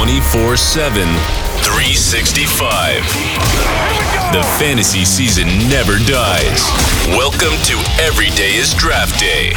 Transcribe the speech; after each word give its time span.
24 0.00 0.56
7, 0.56 1.02
365. 1.60 3.04
The 4.32 4.42
fantasy 4.58 5.04
season 5.04 5.46
never 5.68 5.98
dies. 6.08 6.62
Welcome 7.08 7.52
to 7.64 7.76
Every 8.00 8.30
Day 8.30 8.54
is 8.54 8.72
Draft 8.72 9.20
Day. 9.20 9.52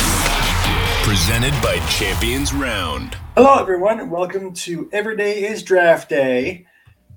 Presented 1.02 1.54
by 1.64 1.80
Champions 1.88 2.54
Round. 2.54 3.16
Hello, 3.38 3.58
everyone. 3.58 4.10
Welcome 4.10 4.54
to 4.56 4.90
Every 4.92 5.16
Day 5.16 5.46
is 5.46 5.64
Draft 5.64 6.10
Day. 6.10 6.66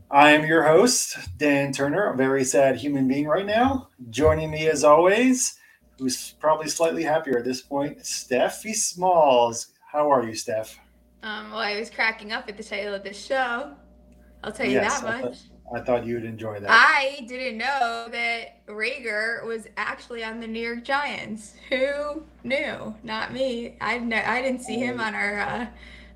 I 0.08 0.30
am 0.30 0.46
your 0.46 0.62
host, 0.62 1.18
Dan 1.36 1.72
Turner, 1.72 2.12
a 2.12 2.16
very 2.16 2.44
sad 2.44 2.76
human 2.76 3.08
being 3.08 3.26
right 3.26 3.44
now. 3.44 3.88
Joining 4.08 4.52
me, 4.52 4.68
as 4.68 4.84
always, 4.84 5.58
who's 5.98 6.30
probably 6.38 6.68
slightly 6.68 7.02
happier 7.02 7.38
at 7.38 7.44
this 7.44 7.60
point, 7.60 7.98
Steffi 7.98 8.72
Smalls. 8.72 9.72
How 9.90 10.12
are 10.12 10.24
you, 10.24 10.36
Steph? 10.36 10.78
Um, 11.26 11.50
well, 11.50 11.58
I 11.58 11.76
was 11.76 11.90
cracking 11.90 12.30
up 12.32 12.48
at 12.48 12.56
the 12.56 12.62
title 12.62 12.94
of 12.94 13.02
this 13.02 13.18
show. 13.20 13.72
I'll 14.44 14.52
tell 14.52 14.64
you 14.66 14.74
Yes, 14.74 15.00
that 15.00 15.08
I 15.12 15.22
much. 15.22 15.38
thought, 15.72 15.80
I 15.80 15.84
thought 15.84 16.06
you'd 16.06 16.24
enjoy 16.24 16.60
that. 16.60 16.70
I 16.70 17.24
didn't 17.26 17.58
know 17.58 18.06
that 18.12 18.64
Reagor 18.68 19.44
was 19.44 19.66
actually 19.76 20.22
on 20.22 20.38
the 20.38 20.46
New 20.46 20.60
York 20.60 20.84
Giants. 20.84 21.54
Who 21.68 22.22
knew? 22.44 22.94
Not 23.02 23.32
me. 23.32 23.76
I 23.80 23.98
ne- 23.98 24.22
I 24.22 24.40
didn't 24.40 24.60
see 24.62 24.76
him 24.78 25.00
on 25.00 25.16
our 25.16 25.40
uh, 25.40 25.66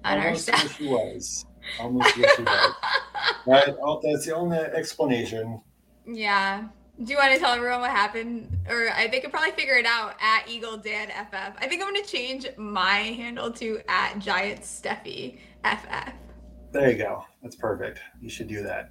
on 0.05 0.19
our 0.19 0.37
staff. 0.37 0.63
wish 0.63 0.77
he 0.77 0.87
was. 0.87 1.45
Almost 1.81 2.17
wish 2.17 2.31
he 2.37 2.43
was. 2.45 2.75
Right? 3.47 3.75
That's 4.05 4.27
the 4.27 4.35
only 4.37 4.59
explanation. 4.59 5.61
yeah. 6.07 6.69
Do 7.03 7.13
you 7.13 7.17
want 7.17 7.33
to 7.33 7.41
tell 7.41 7.55
everyone 7.55 7.81
what 7.81 7.91
happened? 7.91 8.59
Or 8.69 8.91
I 8.91 9.09
they 9.09 9.21
could 9.21 9.31
probably 9.31 9.53
figure 9.53 9.75
it 9.75 9.87
out 9.87 10.17
at 10.21 10.49
Eagle 10.49 10.77
Dan 10.77 11.09
FF. 11.09 11.57
I 11.59 11.67
think 11.67 11.83
I'm 11.83 11.93
gonna 11.93 12.05
change 12.05 12.47
my 12.59 12.99
handle 12.99 13.51
to 13.53 13.81
at 13.89 14.19
Giant 14.19 14.61
Steffi 14.61 15.39
FF. 15.65 16.13
There 16.73 16.91
you 16.91 16.99
go. 16.99 17.25
That's 17.43 17.57
perfect. 17.57 18.01
You 18.21 18.29
should 18.29 18.49
do 18.49 18.63
that. 18.63 18.91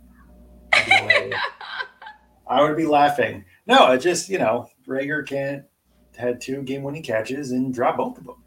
That'd 0.71 0.85
be 0.87 0.95
hilarious. 0.95 1.39
I 2.47 2.63
would 2.63 2.75
be 2.75 2.85
laughing. 2.85 3.45
No, 3.67 3.91
it 3.91 3.99
just, 3.99 4.27
you 4.27 4.39
know, 4.39 4.67
Reagor 4.87 5.25
can't 5.25 5.63
had 6.17 6.41
two 6.41 6.61
game 6.63 6.83
winning 6.83 7.03
catches 7.03 7.51
and 7.51 7.73
drop 7.73 7.97
both 7.97 8.17
of 8.17 8.25
them. 8.25 8.43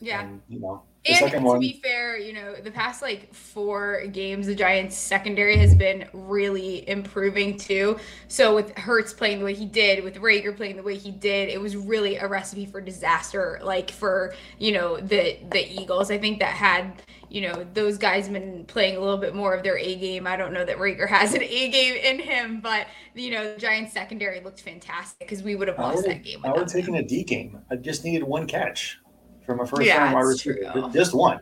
Yeah. 0.00 0.22
And, 0.22 0.42
you 0.48 0.60
know, 0.60 0.82
And 1.04 1.32
to 1.32 1.38
one, 1.40 1.58
be 1.58 1.80
fair, 1.82 2.16
you 2.16 2.32
know, 2.32 2.54
the 2.54 2.70
past 2.70 3.02
like 3.02 3.34
four 3.34 4.06
games, 4.12 4.46
the 4.46 4.54
Giants 4.54 4.96
secondary 4.96 5.56
has 5.56 5.74
been 5.74 6.08
really 6.12 6.88
improving 6.88 7.58
too. 7.58 7.98
So 8.28 8.54
with 8.54 8.76
Hurts 8.78 9.12
playing 9.12 9.40
the 9.40 9.44
way 9.44 9.54
he 9.54 9.66
did, 9.66 10.04
with 10.04 10.16
Reagor 10.16 10.56
playing 10.56 10.76
the 10.76 10.82
way 10.82 10.96
he 10.96 11.10
did, 11.10 11.48
it 11.48 11.60
was 11.60 11.76
really 11.76 12.16
a 12.16 12.28
recipe 12.28 12.66
for 12.66 12.80
disaster. 12.80 13.58
Like 13.64 13.90
for 13.90 14.34
you 14.58 14.72
know 14.72 14.98
the 14.98 15.38
the 15.50 15.68
Eagles, 15.72 16.12
I 16.12 16.18
think 16.18 16.38
that 16.38 16.54
had 16.54 17.02
you 17.28 17.40
know 17.40 17.66
those 17.74 17.98
guys 17.98 18.28
been 18.28 18.64
playing 18.66 18.96
a 18.96 19.00
little 19.00 19.18
bit 19.18 19.34
more 19.34 19.54
of 19.54 19.64
their 19.64 19.78
A 19.78 19.96
game. 19.96 20.28
I 20.28 20.36
don't 20.36 20.52
know 20.52 20.64
that 20.64 20.78
Reagor 20.78 21.08
has 21.08 21.34
an 21.34 21.42
A 21.42 21.68
game 21.70 21.96
in 21.96 22.20
him, 22.20 22.60
but 22.60 22.86
you 23.16 23.32
know 23.32 23.54
the 23.54 23.58
Giants 23.58 23.92
secondary 23.92 24.38
looked 24.38 24.60
fantastic 24.60 25.18
because 25.18 25.42
we 25.42 25.56
would 25.56 25.66
have 25.66 25.78
lost 25.78 25.96
would 25.96 26.06
that 26.06 26.22
game. 26.22 26.40
I 26.44 26.50
would 26.50 26.60
have 26.60 26.72
taken 26.72 26.94
a 26.94 27.02
D 27.02 27.24
game. 27.24 27.58
I 27.72 27.76
just 27.76 28.04
needed 28.04 28.22
one 28.22 28.46
catch 28.46 29.00
from 29.46 29.60
a 29.60 29.66
first 29.66 29.86
Yeah, 29.86 29.98
round 29.98 30.14
wide 30.14 30.20
receiver. 30.22 30.90
Just 30.92 31.14
one. 31.14 31.40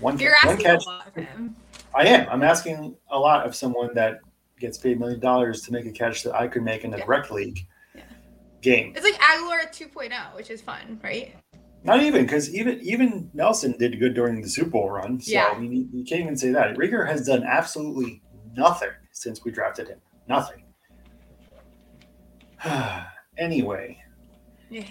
One, 0.00 0.18
You're 0.18 0.32
one 0.44 0.54
asking 0.54 0.66
catch. 0.66 0.84
a 0.84 0.88
lot 0.88 1.06
of 1.08 1.14
him. 1.14 1.56
I 1.94 2.06
am. 2.06 2.28
I'm 2.28 2.42
asking 2.42 2.96
a 3.10 3.18
lot 3.18 3.46
of 3.46 3.54
someone 3.54 3.94
that 3.94 4.18
gets 4.58 4.78
paid 4.78 4.98
million 4.98 5.20
dollars 5.20 5.62
to 5.62 5.72
make 5.72 5.86
a 5.86 5.92
catch 5.92 6.22
that 6.24 6.34
I 6.34 6.48
could 6.48 6.62
make 6.62 6.84
in 6.84 6.92
a 6.94 6.98
Yeah. 6.98 7.04
direct 7.04 7.30
league 7.30 7.60
Yeah. 7.94 8.02
game. 8.60 8.92
It's 8.96 9.04
like 9.04 9.14
Agholor 9.20 9.70
2.0, 9.72 10.34
which 10.36 10.50
is 10.50 10.60
fun, 10.60 11.00
right? 11.02 11.34
Not 11.84 12.02
even 12.02 12.24
because 12.24 12.52
even 12.54 12.80
even 12.80 13.30
Nelson 13.34 13.76
did 13.78 13.98
good 14.00 14.14
during 14.14 14.40
the 14.40 14.48
Super 14.48 14.70
Bowl 14.70 14.90
run. 14.90 15.20
So 15.20 15.32
Yeah. 15.32 15.52
I 15.54 15.58
mean, 15.58 15.88
you, 15.92 16.04
can't 16.04 16.22
even 16.22 16.36
say 16.36 16.50
that. 16.50 16.76
Reagor 16.76 17.06
has 17.06 17.26
done 17.26 17.44
absolutely 17.44 18.22
nothing 18.56 18.90
since 19.12 19.44
we 19.44 19.50
drafted 19.52 19.88
him. 19.88 20.00
Nothing. 20.26 20.64
anyway, 23.38 23.98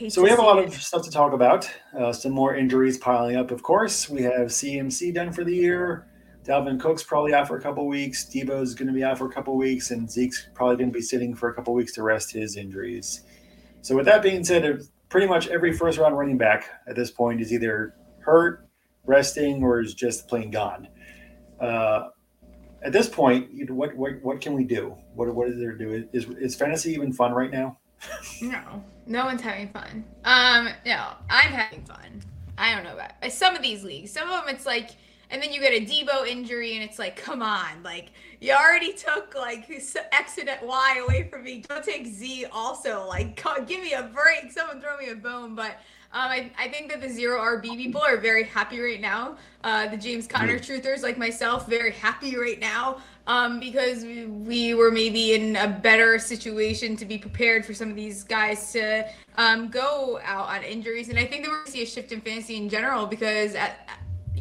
so 0.09 0.21
we 0.21 0.29
have 0.29 0.39
a 0.39 0.43
lot 0.43 0.59
it. 0.59 0.67
of 0.67 0.73
stuff 0.75 1.03
to 1.03 1.11
talk 1.11 1.33
about. 1.33 1.69
Uh, 1.97 2.13
some 2.13 2.31
more 2.31 2.55
injuries 2.55 2.97
piling 2.97 3.35
up, 3.35 3.51
of 3.51 3.63
course. 3.63 4.09
We 4.09 4.21
have 4.23 4.47
CMC 4.47 5.13
done 5.13 5.33
for 5.33 5.43
the 5.43 5.53
year. 5.53 6.07
Dalvin 6.45 6.79
Cook's 6.79 7.03
probably 7.03 7.33
out 7.33 7.47
for 7.47 7.57
a 7.57 7.61
couple 7.61 7.87
weeks. 7.87 8.25
Debo's 8.25 8.75
going 8.75 8.87
to 8.87 8.93
be 8.93 9.03
out 9.03 9.17
for 9.17 9.25
a 9.25 9.31
couple 9.31 9.55
weeks, 9.57 9.91
and 9.91 10.09
Zeke's 10.09 10.47
probably 10.53 10.75
going 10.75 10.89
to 10.89 10.93
be 10.93 11.01
sitting 11.01 11.35
for 11.35 11.49
a 11.49 11.53
couple 11.53 11.73
weeks 11.73 11.93
to 11.93 12.03
rest 12.03 12.31
his 12.31 12.57
injuries. 12.57 13.23
So, 13.81 13.95
with 13.95 14.05
that 14.05 14.21
being 14.21 14.43
said, 14.43 14.65
uh, 14.65 14.81
pretty 15.09 15.27
much 15.27 15.47
every 15.47 15.73
first 15.73 15.97
round 15.97 16.17
running 16.17 16.37
back 16.37 16.69
at 16.87 16.95
this 16.95 17.11
point 17.11 17.41
is 17.41 17.51
either 17.51 17.95
hurt, 18.19 18.67
resting, 19.05 19.63
or 19.63 19.81
is 19.81 19.93
just 19.93 20.27
plain 20.27 20.51
gone. 20.51 20.87
Uh, 21.59 22.09
at 22.83 22.91
this 22.91 23.07
point, 23.07 23.49
what, 23.69 23.95
what 23.95 24.11
what 24.21 24.41
can 24.41 24.53
we 24.53 24.65
do? 24.65 24.97
What 25.13 25.33
what 25.33 25.47
is 25.47 25.57
there 25.57 25.71
to 25.71 25.77
do? 25.77 26.07
Is 26.11 26.25
is 26.39 26.55
fantasy 26.55 26.91
even 26.93 27.13
fun 27.13 27.31
right 27.31 27.51
now? 27.51 27.77
No, 28.41 28.83
no 29.05 29.25
one's 29.25 29.41
having 29.41 29.69
fun. 29.69 30.03
Um, 30.25 30.69
no, 30.85 31.09
I'm 31.29 31.51
having 31.51 31.83
fun. 31.85 32.21
I 32.57 32.73
don't 32.73 32.83
know 32.83 32.93
about 32.93 33.31
some 33.31 33.55
of 33.55 33.61
these 33.61 33.83
leagues. 33.83 34.11
Some 34.11 34.29
of 34.29 34.45
them, 34.45 34.53
it's 34.53 34.65
like, 34.65 34.91
and 35.29 35.41
then 35.41 35.51
you 35.51 35.59
get 35.59 35.73
a 35.73 35.85
Debo 35.85 36.27
injury, 36.27 36.75
and 36.75 36.83
it's 36.83 36.99
like, 36.99 37.15
come 37.15 37.41
on, 37.41 37.81
like 37.83 38.11
you 38.39 38.53
already 38.53 38.93
took 38.93 39.33
like 39.35 39.69
X 40.11 40.37
and 40.37 40.49
Y 40.61 41.03
away 41.07 41.27
from 41.29 41.43
me. 41.43 41.63
Don't 41.67 41.83
take 41.83 42.05
Z 42.05 42.45
also. 42.51 43.07
Like, 43.07 43.41
give 43.67 43.81
me 43.81 43.93
a 43.93 44.03
break. 44.03 44.51
Someone 44.51 44.81
throw 44.81 44.97
me 44.97 45.09
a 45.09 45.15
bone. 45.15 45.55
But 45.55 45.77
um, 46.11 46.29
I, 46.29 46.51
I 46.59 46.67
think 46.67 46.91
that 46.91 47.01
the 47.01 47.09
zero 47.09 47.39
RB 47.39 47.75
people 47.75 48.01
are 48.01 48.17
very 48.17 48.43
happy 48.43 48.79
right 48.79 49.01
now. 49.01 49.37
Uh, 49.63 49.87
the 49.87 49.97
James 49.97 50.27
Conner 50.27 50.59
truthers 50.59 51.01
like 51.01 51.17
myself, 51.17 51.67
very 51.67 51.91
happy 51.91 52.37
right 52.37 52.59
now 52.59 52.97
um, 53.27 53.59
because 53.59 54.03
we, 54.03 54.25
we 54.25 54.73
were 54.73 54.91
maybe 54.91 55.33
in 55.33 55.55
a 55.55 55.67
better 55.67 56.19
situation 56.19 56.95
to 56.97 57.05
be 57.05 57.17
prepared 57.17 57.65
for 57.65 57.73
some 57.73 57.89
of 57.89 57.95
these 57.95 58.23
guys 58.23 58.71
to 58.73 59.07
um, 59.37 59.69
go 59.69 60.19
out 60.23 60.47
on 60.49 60.63
injuries. 60.63 61.09
And 61.09 61.17
I 61.17 61.25
think 61.25 61.43
that 61.43 61.49
we're 61.49 61.57
going 61.57 61.65
to 61.67 61.71
see 61.71 61.83
a 61.83 61.85
shift 61.85 62.11
in 62.11 62.21
fantasy 62.21 62.57
in 62.57 62.69
general 62.69 63.05
because 63.05 63.55
at, 63.55 63.89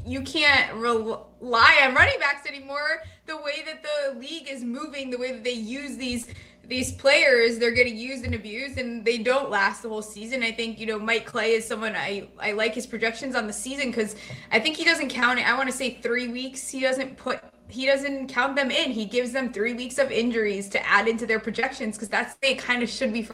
you 0.04 0.22
can't 0.22 0.74
rely 0.74 1.80
on 1.84 1.94
running 1.94 2.18
backs 2.18 2.46
anymore. 2.46 3.02
The 3.26 3.36
way 3.36 3.62
that 3.64 3.84
the 3.84 4.18
league 4.18 4.48
is 4.48 4.64
moving, 4.64 5.10
the 5.10 5.18
way 5.18 5.32
that 5.32 5.44
they 5.44 5.52
use 5.52 5.96
these 5.96 6.26
these 6.72 6.90
players, 6.90 7.58
they're 7.58 7.70
getting 7.70 7.98
used 7.98 8.24
and 8.24 8.34
abused, 8.34 8.78
and 8.78 9.04
they 9.04 9.18
don't 9.18 9.50
last 9.50 9.82
the 9.82 9.90
whole 9.90 10.00
season. 10.00 10.42
I 10.42 10.52
think 10.52 10.80
you 10.80 10.86
know 10.86 10.98
Mike 10.98 11.26
Clay 11.26 11.52
is 11.52 11.66
someone 11.66 11.94
I 11.94 12.28
I 12.40 12.52
like 12.52 12.74
his 12.74 12.86
projections 12.86 13.34
on 13.34 13.46
the 13.46 13.52
season 13.52 13.90
because 13.90 14.16
I 14.50 14.58
think 14.58 14.78
he 14.78 14.84
doesn't 14.84 15.10
count 15.10 15.38
it. 15.38 15.46
I 15.46 15.54
want 15.54 15.68
to 15.70 15.76
say 15.76 15.98
three 16.00 16.28
weeks. 16.28 16.70
He 16.70 16.80
doesn't 16.80 17.18
put 17.18 17.40
he 17.68 17.84
doesn't 17.84 18.28
count 18.28 18.56
them 18.56 18.70
in. 18.70 18.90
He 18.90 19.04
gives 19.04 19.32
them 19.32 19.52
three 19.52 19.74
weeks 19.74 19.98
of 19.98 20.10
injuries 20.10 20.70
to 20.70 20.88
add 20.88 21.08
into 21.08 21.26
their 21.26 21.40
projections 21.40 21.96
because 21.96 22.08
that's 22.08 22.36
they 22.36 22.54
kind 22.54 22.82
of 22.82 22.88
should 22.88 23.12
be. 23.12 23.28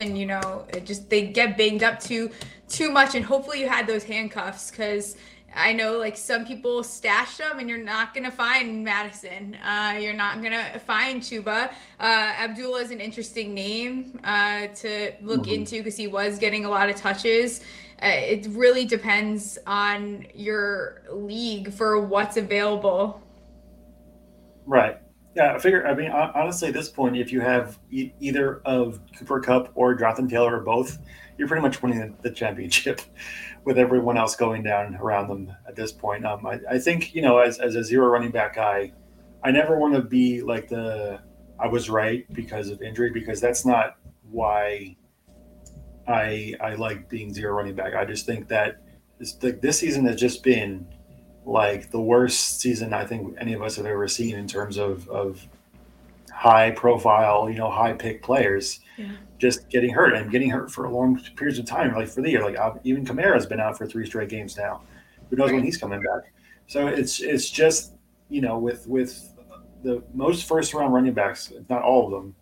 And 0.00 0.18
you 0.18 0.26
know, 0.26 0.66
it 0.70 0.84
just 0.84 1.08
they 1.08 1.28
get 1.28 1.56
banged 1.56 1.84
up 1.84 2.00
too 2.00 2.32
too 2.68 2.90
much, 2.90 3.14
and 3.14 3.24
hopefully 3.24 3.60
you 3.60 3.68
had 3.68 3.86
those 3.86 4.02
handcuffs 4.02 4.72
because 4.72 5.16
I 5.56 5.72
know 5.72 5.98
like 5.98 6.16
some 6.16 6.44
people 6.44 6.82
stash 6.82 7.36
them, 7.36 7.58
and 7.60 7.68
you're 7.68 7.78
not 7.78 8.12
gonna 8.12 8.30
find 8.30 8.82
Madison. 8.82 9.54
Uh, 9.64 9.96
you're 10.00 10.12
not 10.12 10.42
gonna 10.42 10.80
find 10.84 11.22
Chuba. 11.22 11.70
Uh, 12.00 12.32
Abdullah 12.38 12.80
is 12.82 12.90
an 12.90 13.00
interesting 13.00 13.54
name 13.54 14.18
uh, 14.24 14.66
to 14.68 15.12
look 15.22 15.44
Mhm. 15.44 15.54
into 15.54 15.76
because 15.78 15.96
he 15.96 16.08
was 16.08 16.38
getting 16.38 16.64
a 16.64 16.68
lot 16.68 16.88
of 16.88 16.96
touches. 16.96 17.60
Uh, 18.02 18.06
it 18.08 18.46
really 18.50 18.84
depends 18.84 19.56
on 19.66 20.26
your 20.34 21.02
league 21.12 21.72
for 21.72 22.00
what's 22.00 22.36
available. 22.36 23.22
Right. 24.66 24.98
Yeah, 25.36 25.54
I 25.54 25.58
figure. 25.58 25.86
I 25.86 25.94
mean, 25.94 26.10
honestly, 26.10 26.68
at 26.68 26.74
this 26.74 26.88
point, 26.88 27.16
if 27.16 27.32
you 27.32 27.40
have 27.40 27.78
e- 27.90 28.12
either 28.20 28.60
of 28.64 29.00
Cooper 29.18 29.40
Kupp 29.40 29.70
or 29.74 29.94
Jonathan 29.94 30.28
Taylor 30.28 30.58
or 30.58 30.64
both, 30.64 30.98
you're 31.36 31.48
pretty 31.48 31.62
much 31.62 31.82
winning 31.82 32.16
the, 32.22 32.30
championship, 32.30 33.00
with 33.64 33.78
everyone 33.78 34.16
else 34.16 34.36
going 34.36 34.62
down 34.62 34.96
around 34.96 35.28
them 35.28 35.52
at 35.66 35.74
this 35.74 35.92
point. 35.92 36.24
Um, 36.24 36.46
I, 36.46 36.60
I 36.70 36.78
think 36.78 37.14
you 37.14 37.22
know, 37.22 37.38
as, 37.38 37.58
as 37.58 37.74
a 37.74 37.84
zero 37.84 38.06
running 38.06 38.30
back 38.30 38.56
guy, 38.56 38.92
I 39.42 39.50
never 39.50 39.78
want 39.78 39.94
to 39.94 40.02
be 40.02 40.42
like 40.42 40.68
the 40.68 41.20
I 41.58 41.66
was 41.66 41.90
right 41.90 42.30
because 42.32 42.70
of 42.70 42.82
injury 42.82 43.10
because 43.10 43.40
that's 43.40 43.64
not 43.64 43.96
why 44.30 44.96
I 46.08 46.54
I 46.60 46.74
like 46.74 47.08
being 47.08 47.32
zero 47.32 47.54
running 47.54 47.74
back. 47.74 47.94
I 47.94 48.04
just 48.04 48.26
think 48.26 48.48
that 48.48 48.82
this, 49.18 49.36
like 49.42 49.60
this 49.60 49.78
season 49.78 50.06
has 50.06 50.20
just 50.20 50.42
been 50.42 50.86
like 51.44 51.90
the 51.90 52.00
worst 52.00 52.60
season 52.60 52.94
I 52.94 53.04
think 53.04 53.36
any 53.38 53.52
of 53.52 53.62
us 53.62 53.76
have 53.76 53.86
ever 53.86 54.08
seen 54.08 54.36
in 54.36 54.46
terms 54.48 54.78
of 54.78 55.08
of 55.08 55.46
high 56.32 56.70
profile, 56.72 57.48
you 57.48 57.56
know, 57.56 57.70
high 57.70 57.92
pick 57.92 58.22
players 58.22 58.80
Yeah. 58.96 59.12
just 59.38 59.68
getting 59.70 59.90
hurt 59.90 60.14
and 60.14 60.30
getting 60.30 60.50
hurt 60.50 60.70
for 60.70 60.88
long 60.88 61.20
periods 61.36 61.58
of 61.58 61.66
time, 61.66 61.94
like 61.94 62.08
for 62.08 62.22
the 62.22 62.30
year. 62.30 62.42
Like 62.42 62.56
even 62.84 63.04
Kamara's 63.04 63.46
been 63.46 63.60
out 63.60 63.76
for 63.76 63.86
three 63.86 64.06
straight 64.06 64.28
games 64.28 64.56
now. 64.56 64.82
Who 65.30 65.36
knows 65.36 65.52
when 65.52 65.64
he's 65.64 65.76
coming 65.76 66.00
back? 66.00 66.32
So 66.66 66.86
it's 66.86 67.20
it's 67.20 67.50
just 67.50 67.94
you 68.28 68.40
know 68.40 68.58
with 68.58 68.86
with 68.86 69.34
the 69.82 70.02
most 70.14 70.48
first 70.48 70.74
round 70.74 70.94
running 70.94 71.12
backs, 71.12 71.50
if 71.50 71.68
not 71.68 71.82
all 71.82 72.06
of 72.06 72.12
them, 72.12 72.34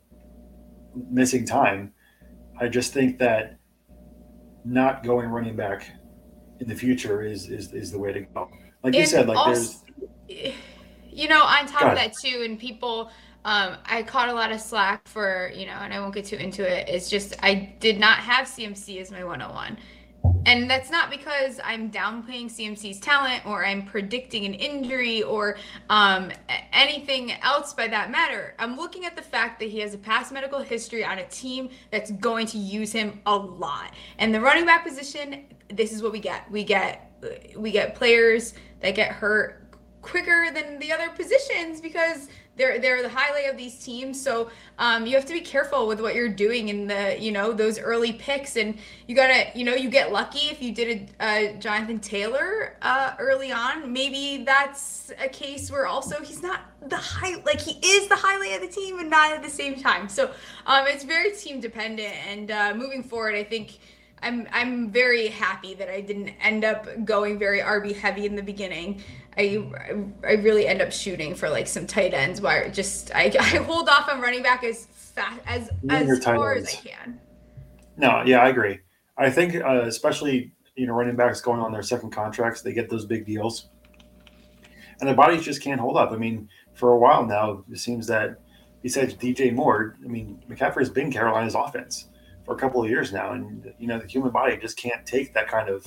missing 1.11 1.45
time. 1.45 1.93
I 2.61 2.69
just 2.69 2.93
think 2.93 3.19
that 3.19 3.57
not 4.65 5.03
going 5.03 5.29
running 5.29 5.57
back 5.57 5.91
in 6.61 6.69
the 6.69 6.75
future 6.75 7.23
is 7.23 7.49
is, 7.49 7.73
is 7.73 7.91
the 7.91 7.99
way 7.99 8.13
to 8.13 8.21
go. 8.21 8.51
Like 8.83 8.95
you 8.95 9.07
said, 9.07 9.27
like 9.27 9.39
also, 9.39 9.79
there's 10.29 10.55
you 11.13 11.29
know, 11.29 11.43
on 11.43 11.67
top 11.67 11.83
of 11.83 11.95
that 11.97 12.15
too, 12.15 12.43
and 12.45 12.59
people 12.59 13.11
um, 13.45 13.77
I 13.85 14.03
caught 14.03 14.29
a 14.29 14.33
lot 14.33 14.53
of 14.53 14.61
slack 14.61 15.07
for, 15.09 15.51
you 15.55 15.67
know, 15.67 15.73
and 15.73 15.93
I 15.93 16.01
won't 16.01 16.15
get 16.15 16.27
too 16.27 16.37
into 16.37 16.63
it. 16.63 16.89
It's 16.89 17.11
just 17.11 17.35
I 17.43 17.75
did 17.81 17.99
not 17.99 18.19
have 18.19 18.47
CMC 18.47 19.01
as 19.01 19.11
my 19.11 19.25
101. 19.25 19.79
And 20.47 20.69
that's 20.69 20.91
not 20.91 21.11
because 21.11 21.61
I'm 21.65 21.91
downplaying 21.91 22.47
CMC's 22.47 23.01
talent 23.01 23.45
or 23.47 23.65
I'm 23.65 23.85
predicting 23.85 24.45
an 24.45 24.55
injury 24.55 25.23
or 25.23 25.57
um, 25.89 26.31
anything 26.73 27.33
else 27.43 27.73
by 27.75 27.89
that 27.89 28.11
matter. 28.11 28.55
I'm 28.59 28.77
looking 28.77 29.05
at 29.05 29.17
the 29.17 29.23
fact 29.23 29.59
that 29.61 29.69
he 29.69 29.81
has 29.81 29.95
a 29.95 29.99
past 29.99 30.33
medical 30.33 30.61
history 30.61 31.05
on 31.05 31.19
a 31.19 31.27
team 31.29 31.71
that's 31.91 32.11
going 32.13 32.47
to 32.49 32.59
use 32.59 32.93
him 32.93 33.21
a 33.27 33.35
lot. 33.35 33.95
And 34.19 34.35
the 34.35 34.41
running 34.41 34.67
back 34.67 34.87
position, 34.87 35.45
this 35.69 35.93
is 35.93 36.03
what 36.03 36.13
we 36.13 36.21
get. 36.21 36.51
We 36.51 36.65
get 36.65 37.09
we 37.57 37.71
get 37.71 37.95
players 37.95 38.55
that 38.81 38.97
get 38.97 39.13
hurt 39.13 39.63
quicker 40.03 40.51
than 40.53 40.81
the 40.81 40.93
other 40.93 41.09
positions 41.11 41.81
because 41.81 42.29
they're 42.57 42.79
they're 42.79 43.03
the 43.03 43.09
highlight 43.09 43.51
of 43.51 43.57
these 43.57 43.83
teams. 43.83 44.21
So 44.21 44.51
um, 44.79 45.07
you 45.07 45.15
have 45.17 45.25
to 45.27 45.33
be 45.33 45.41
careful 45.41 45.87
with 45.87 46.01
what 46.01 46.15
you're 46.15 46.29
doing 46.29 46.69
in 46.69 46.87
the 46.87 47.17
you 47.19 47.33
know 47.33 47.53
those 47.53 47.79
early 47.79 48.13
picks, 48.13 48.57
and 48.57 48.77
you 49.07 49.17
gotta 49.17 49.47
you 49.55 49.65
know 49.65 49.75
you 49.75 49.89
get 49.89 50.13
lucky 50.13 50.51
if 50.51 50.63
you 50.63 50.73
did 50.73 51.11
a, 51.21 51.27
a 51.27 51.57
Jonathan 51.59 51.99
Taylor 51.99 52.77
uh, 52.83 53.15
early 53.19 53.53
on. 53.53 53.93
Maybe 53.93 54.45
that's 54.45 55.13
a 55.19 55.29
case 55.29 55.71
where 55.71 55.87
also 55.87 56.23
he's 56.23 56.43
not 56.43 56.61
the 56.87 56.97
high 56.97 57.37
like 57.45 57.61
he 57.61 57.79
is 57.87 58.09
the 58.09 58.17
highlight 58.17 58.63
of 58.63 58.69
the 58.69 58.75
team, 58.75 58.99
and 58.99 59.09
not 59.09 59.33
at 59.33 59.43
the 59.43 59.51
same 59.51 59.77
time. 59.77 60.09
So 60.09 60.31
um, 60.67 60.87
it's 60.87 61.05
very 61.05 61.33
team 61.33 61.61
dependent, 61.61 62.15
and 62.27 62.51
uh, 62.51 62.75
moving 62.75 63.03
forward, 63.03 63.35
I 63.35 63.45
think. 63.45 63.79
I'm 64.23 64.47
I'm 64.53 64.91
very 64.91 65.29
happy 65.29 65.75
that 65.75 65.89
I 65.89 66.01
didn't 66.01 66.31
end 66.41 66.65
up 66.65 66.87
going 67.05 67.39
very 67.39 67.61
RB 67.61 67.95
heavy 67.97 68.25
in 68.25 68.37
the 68.37 68.43
beginning. 68.43 69.03
I 69.37 69.63
I 70.25 70.33
really 70.35 70.67
end 70.67 70.81
up 70.81 70.93
shooting 70.93 71.35
for 71.35 71.49
like 71.51 71.67
some 71.67 71.87
tight 71.87 72.15
ends 72.15 72.41
where 72.41 72.69
just 72.71 73.15
I, 73.15 73.25
I 73.41 73.57
hold 73.59 73.89
off 73.89 74.09
on 74.09 74.21
running 74.21 74.43
back 74.43 74.65
as 74.65 74.87
fast 74.87 75.41
as 75.47 75.71
as 75.89 76.25
far 76.25 76.55
ends. 76.55 76.69
as 76.69 76.77
I 76.77 76.89
can. 76.89 77.21
No, 77.97 78.23
yeah, 78.25 78.39
I 78.39 78.49
agree. 78.49 78.79
I 79.19 79.29
think 79.29 79.57
uh, 79.57 79.83
especially 79.83 80.53
you 80.77 80.87
know 80.87 80.95
running 80.95 81.17
backs 81.17 81.41
going 81.41 81.61
on 81.61 81.73
their 81.73 81.83
second 81.83 82.11
contracts, 82.11 82.63
they 82.63 82.73
get 82.73 82.89
those 82.89 83.05
big 83.05 83.27
deals, 83.27 83.69
and 85.01 85.09
their 85.09 85.17
bodies 85.17 85.43
just 85.43 85.63
can't 85.63 85.81
hold 85.81 85.97
up. 85.97 86.13
I 86.13 86.17
mean, 86.17 86.49
for 86.75 86.93
a 86.93 86.99
while 86.99 87.27
now, 87.27 87.65
it 87.71 87.79
seems 87.79 88.07
that 88.07 88.39
besides 88.83 89.15
DJ 89.15 89.53
Moore, 89.53 89.97
I 90.05 90.09
mean, 90.09 90.43
McCaffrey's 90.49 90.91
been 90.91 91.11
Carolina's 91.11 91.55
offense 91.55 92.09
for 92.45 92.55
a 92.55 92.59
couple 92.59 92.83
of 92.83 92.89
years 92.91 93.13
now, 93.13 93.33
and 93.33 93.73
you 93.79 93.87
know 93.87 93.99
the 93.99 94.07
human 94.07 94.31
body 94.31 94.57
just 94.57 94.77
can't 94.77 95.05
take 95.07 95.35
that 95.35 95.49
kind 95.49 95.69
of 95.69 95.87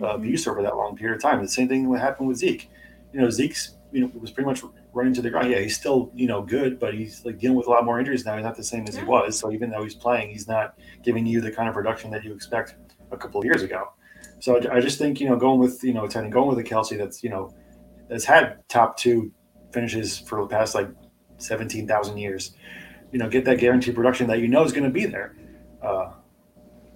uh, 0.00 0.14
abuse 0.14 0.46
over 0.46 0.62
that 0.62 0.76
long 0.76 0.96
period 0.96 1.16
of 1.16 1.22
time. 1.22 1.42
The 1.42 1.48
same 1.48 1.68
thing 1.68 1.88
would 1.88 2.00
happen 2.00 2.26
with 2.26 2.38
Zeke. 2.38 2.70
You 3.12 3.20
know, 3.20 3.30
Zeke's 3.30 3.76
you 3.92 4.02
know 4.02 4.10
was 4.20 4.30
pretty 4.30 4.48
much 4.48 4.62
running 4.92 5.14
to 5.14 5.22
the 5.22 5.30
ground. 5.30 5.50
Yeah, 5.50 5.58
he's 5.58 5.76
still 5.76 6.10
you 6.14 6.26
know 6.26 6.42
good, 6.42 6.78
but 6.78 6.94
he's 6.94 7.24
like 7.24 7.38
dealing 7.38 7.56
with 7.56 7.66
a 7.66 7.70
lot 7.70 7.84
more 7.84 7.98
injuries 7.98 8.24
now. 8.24 8.36
He's 8.36 8.44
not 8.44 8.56
the 8.56 8.64
same 8.64 8.86
as 8.86 8.96
he 8.96 9.04
was. 9.04 9.38
So 9.38 9.52
even 9.52 9.70
though 9.70 9.82
he's 9.82 9.94
playing, 9.94 10.30
he's 10.30 10.48
not 10.48 10.78
giving 11.02 11.26
you 11.26 11.40
the 11.40 11.50
kind 11.50 11.68
of 11.68 11.74
production 11.74 12.10
that 12.12 12.24
you 12.24 12.32
expect 12.32 12.76
a 13.10 13.16
couple 13.16 13.40
of 13.40 13.44
years 13.44 13.62
ago. 13.62 13.92
So 14.38 14.60
I 14.70 14.80
just 14.80 14.98
think 14.98 15.20
you 15.20 15.28
know 15.28 15.36
going 15.36 15.58
with 15.58 15.82
you 15.84 15.92
know 15.92 16.06
Teddy 16.06 16.30
going 16.30 16.48
with 16.48 16.58
a 16.58 16.68
Kelce 16.68 16.96
that's 16.96 17.22
you 17.22 17.30
know 17.30 17.54
has 18.10 18.24
had 18.24 18.66
top 18.68 18.96
two 18.96 19.32
finishes 19.72 20.18
for 20.18 20.40
the 20.40 20.46
past 20.46 20.74
like 20.74 20.88
seventeen 21.38 21.86
thousand 21.86 22.18
years. 22.18 22.54
You 23.12 23.18
know, 23.18 23.28
get 23.28 23.44
that 23.46 23.58
guaranteed 23.58 23.96
production 23.96 24.28
that 24.28 24.38
you 24.38 24.46
know 24.46 24.62
is 24.62 24.72
going 24.72 24.84
to 24.84 24.90
be 24.90 25.04
there. 25.04 25.34
Uh, 25.82 26.12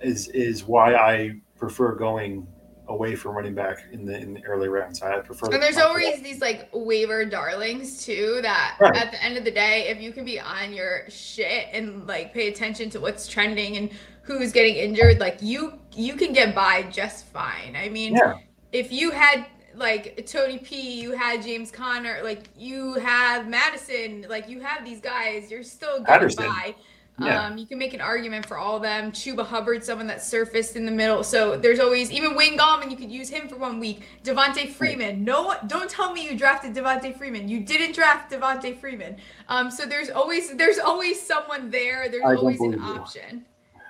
is 0.00 0.28
is 0.28 0.64
why 0.64 0.94
I 0.94 1.40
prefer 1.56 1.94
going 1.94 2.46
away 2.88 3.14
from 3.14 3.34
running 3.34 3.54
back 3.54 3.78
in 3.92 4.04
the 4.04 4.19
in 4.19 4.34
the 4.34 4.44
early 4.44 4.69
rounds. 4.69 5.02
I 5.02 5.19
prefer. 5.20 5.46
And 5.52 5.62
there's 5.62 5.78
always 5.78 6.20
these 6.20 6.40
like 6.40 6.69
waiver 6.72 7.25
darlings 7.25 8.04
too. 8.04 8.40
That 8.42 8.76
right. 8.81 8.94
at 8.94 9.12
the 9.12 9.22
end 9.22 9.36
of 9.38 9.44
the 9.44 9.50
day, 9.50 9.88
if 9.88 10.00
you 10.00 10.12
can 10.12 10.25
be 10.25 10.38
on 10.38 10.72
your 10.72 11.08
shit 11.08 11.69
and 11.72 12.06
like 12.06 12.34
pay 12.34 12.48
attention 12.48 12.90
to 12.90 13.00
what's 13.00 13.26
trending 13.26 13.76
and 13.76 13.90
who's 14.22 14.52
getting 14.52 14.75
injured, 14.75 15.20
like 15.20 15.38
you 15.40 15.78
you 15.92 16.14
can 16.14 16.32
get 16.32 16.54
by 16.54 16.82
just 16.84 17.26
fine. 17.26 17.76
I 17.76 17.88
mean, 17.88 18.14
yeah. 18.14 18.34
if 18.72 18.92
you 18.92 19.10
had 19.10 19.46
like 19.75 20.26
Tony 20.26 20.58
P, 20.58 21.00
you 21.00 21.12
had 21.12 21.42
James 21.42 21.70
Conner, 21.70 22.20
like 22.22 22.48
you 22.56 22.94
have 22.94 23.48
Madison, 23.48 24.26
like 24.28 24.48
you 24.48 24.60
have 24.60 24.84
these 24.84 25.00
guys, 25.00 25.50
you're 25.50 25.62
still 25.62 26.02
getting 26.02 26.37
by. 26.37 26.75
Yeah. 27.19 27.46
Um, 27.46 27.58
you 27.58 27.66
can 27.66 27.78
make 27.78 27.94
an 27.94 28.00
argument 28.00 28.44
for 28.46 28.58
all 28.58 28.76
of 28.76 28.82
them. 28.82 29.12
Chuba 29.12 29.46
Hubbard, 29.46 29.84
someone 29.84 30.08
that 30.08 30.20
surfaced 30.22 30.75
in 30.75 30.84
the 30.84 30.90
middle. 30.90 31.22
So 31.22 31.56
there's 31.56 31.78
always 31.78 32.11
even 32.11 32.34
Wayne 32.34 32.58
Gallman. 32.58 32.90
You 32.90 32.96
could 32.96 33.11
use 33.11 33.28
him 33.28 33.49
for 33.49 33.56
one 33.56 33.78
week. 33.78 34.02
Devonta 34.25 34.69
Freeman. 34.69 35.22
No, 35.22 35.55
don't 35.69 35.88
tell 35.88 36.12
me 36.12 36.25
you 36.28 36.37
drafted 36.37 36.75
Devonta 36.75 37.16
Freeman. 37.16 37.49
You 37.49 37.61
didn't 37.61 37.94
draft 37.94 38.32
Devonta 38.32 38.76
Freeman. 38.76 39.16
Um, 39.49 39.70
so 39.70 39.87
there's 39.87 40.11
always 40.11 40.56
there's 40.56 40.81
always 40.81 41.25
someone 41.25 41.70
there. 41.70 42.08
There's 42.08 42.25
I 42.25 42.34
always 42.34 42.61
an 42.61 42.81
option. 42.81 43.44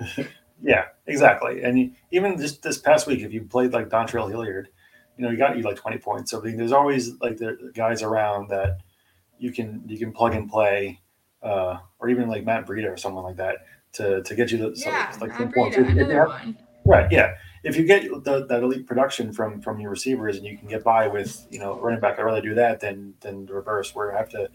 yeah, 0.63 0.87
exactly. 1.07 1.63
And 1.63 1.95
even 2.11 2.39
just 2.39 2.63
this 2.63 2.77
past 2.77 3.07
week, 3.07 3.21
if 3.21 3.33
you 3.33 3.45
played 3.45 3.73
like 3.73 3.89
Dontrell 3.89 4.29
Hilliard, 4.29 4.69
you 5.17 5.25
know, 5.25 5.31
you 5.31 5.39
got 5.39 5.57
you 5.57 5.63
like 5.63 5.77
20 5.77 5.97
points. 5.99 6.31
So 6.31 6.41
there's 6.41 6.73
always 6.73 7.19
like 7.21 7.39
the 7.39 7.73
guys 7.75 8.03
around 8.03 8.51
that 8.51 8.81
you 9.39 9.51
can 9.51 9.83
you 9.87 9.99
can 9.99 10.13
plug 10.13 10.35
and 10.35 10.51
play 10.51 11.01
uh, 11.45 11.79
or 11.99 12.09
even 12.09 12.29
like 12.29 12.45
Matt 12.45 12.67
Breida 12.67 12.93
or 12.93 12.97
someone 12.97 13.25
like 13.25 13.37
that 13.37 13.59
to 13.95 14.23
to 14.23 14.35
get 14.35 14.51
you 14.51 14.59
the 14.59 14.73
yeah, 14.77 15.11
so, 15.11 15.21
like 15.21 15.39
Matt 15.39 15.55
points. 15.55 15.77
another 15.77 16.27
one. 16.27 16.59
Right, 16.87 17.11
yeah. 17.11 17.35
If 17.63 17.77
you 17.79 17.85
get 17.85 18.03
the, 18.25 18.45
that 18.47 18.63
elite 18.63 18.87
production 18.87 19.33
from 19.33 19.61
from 19.61 19.81
your 19.81 19.91
receivers 19.91 20.37
and 20.37 20.45
you 20.45 20.59
can 20.59 20.69
get 20.69 20.85
by 20.85 21.07
with 21.09 21.47
you 21.51 21.59
know 21.59 21.79
running 21.81 22.01
back, 22.01 22.19
I'd 22.19 22.23
rather 22.23 22.43
do 22.43 22.55
that 22.55 22.81
than 22.81 23.15
than 23.21 23.47
the 23.47 23.55
reverse 23.55 23.95
where 23.95 24.15
I 24.15 24.19
have 24.19 24.29
to 24.31 24.49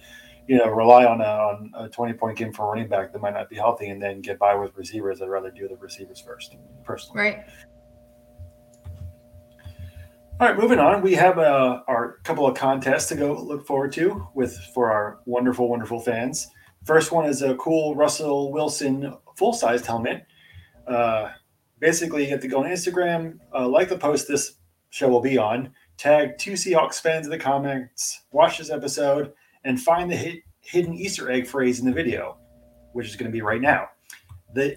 you 0.47 0.57
know 0.57 0.69
rely 0.69 1.05
on 1.05 1.21
a, 1.21 1.23
on 1.23 1.71
a 1.75 1.89
20 1.89 2.13
point 2.13 2.37
game 2.37 2.53
for 2.53 2.67
running 2.67 2.87
back 2.87 3.13
that 3.13 3.21
might 3.21 3.33
not 3.33 3.49
be 3.49 3.55
healthy 3.55 3.87
and 3.87 4.01
then 4.01 4.21
get 4.21 4.37
by 4.37 4.53
with 4.55 4.75
receivers. 4.75 5.21
I'd 5.21 5.29
rather 5.29 5.51
do 5.51 5.67
the 5.67 5.77
receivers 5.77 6.19
first, 6.19 6.55
personally. 6.83 7.21
Right. 7.21 7.45
All 10.39 10.47
right, 10.47 10.57
moving 10.57 10.79
on. 10.79 11.01
We 11.01 11.15
have 11.15 11.37
uh, 11.37 11.81
our 11.87 12.19
couple 12.23 12.47
of 12.47 12.55
contests 12.55 13.09
to 13.09 13.15
go 13.15 13.33
look 13.33 13.67
forward 13.67 13.91
to 13.93 14.25
with 14.33 14.55
for 14.73 14.89
our 14.89 15.19
wonderful, 15.25 15.67
wonderful 15.67 15.99
fans. 15.99 16.47
First 16.89 17.11
one 17.11 17.27
is 17.27 17.43
a 17.43 17.53
cool 17.57 17.93
Russell 17.93 18.51
Wilson 18.51 19.13
full 19.35 19.53
sized 19.53 19.85
helmet. 19.85 20.25
Uh, 20.87 21.29
basically, 21.77 22.23
you 22.23 22.31
have 22.31 22.39
to 22.39 22.47
go 22.47 22.63
on 22.63 22.65
Instagram, 22.65 23.37
uh, 23.53 23.67
like 23.67 23.89
the 23.89 23.97
post 23.99 24.27
this 24.27 24.55
show 24.89 25.07
will 25.07 25.21
be 25.21 25.37
on, 25.37 25.71
tag 25.97 26.39
two 26.39 26.53
Seahawks 26.53 26.99
fans 26.99 27.27
in 27.27 27.29
the 27.29 27.37
comments, 27.37 28.23
watch 28.31 28.57
this 28.57 28.71
episode, 28.71 29.33
and 29.65 29.79
find 29.79 30.09
the 30.09 30.15
hit, 30.15 30.39
hidden 30.61 30.95
Easter 30.95 31.29
egg 31.29 31.45
phrase 31.45 31.79
in 31.79 31.85
the 31.85 31.91
video, 31.91 32.37
which 32.93 33.07
is 33.07 33.15
going 33.15 33.29
to 33.29 33.35
be 33.35 33.43
right 33.43 33.61
now. 33.61 33.89
The, 34.55 34.75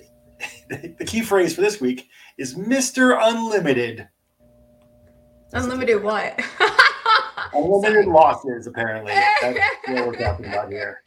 the 0.69 1.07
key 1.07 1.23
phrase 1.23 1.55
for 1.55 1.63
this 1.63 1.81
week 1.81 2.11
is 2.37 2.57
Mr. 2.57 3.19
Unlimited. 3.23 4.07
Unlimited 5.55 6.03
what? 6.03 6.39
Unlimited 7.55 8.05
losses, 8.05 8.67
apparently. 8.67 9.15
That's 9.41 9.89
what 9.89 10.09
we're 10.09 10.17
talking 10.17 10.45
about 10.45 10.71
here. 10.71 11.05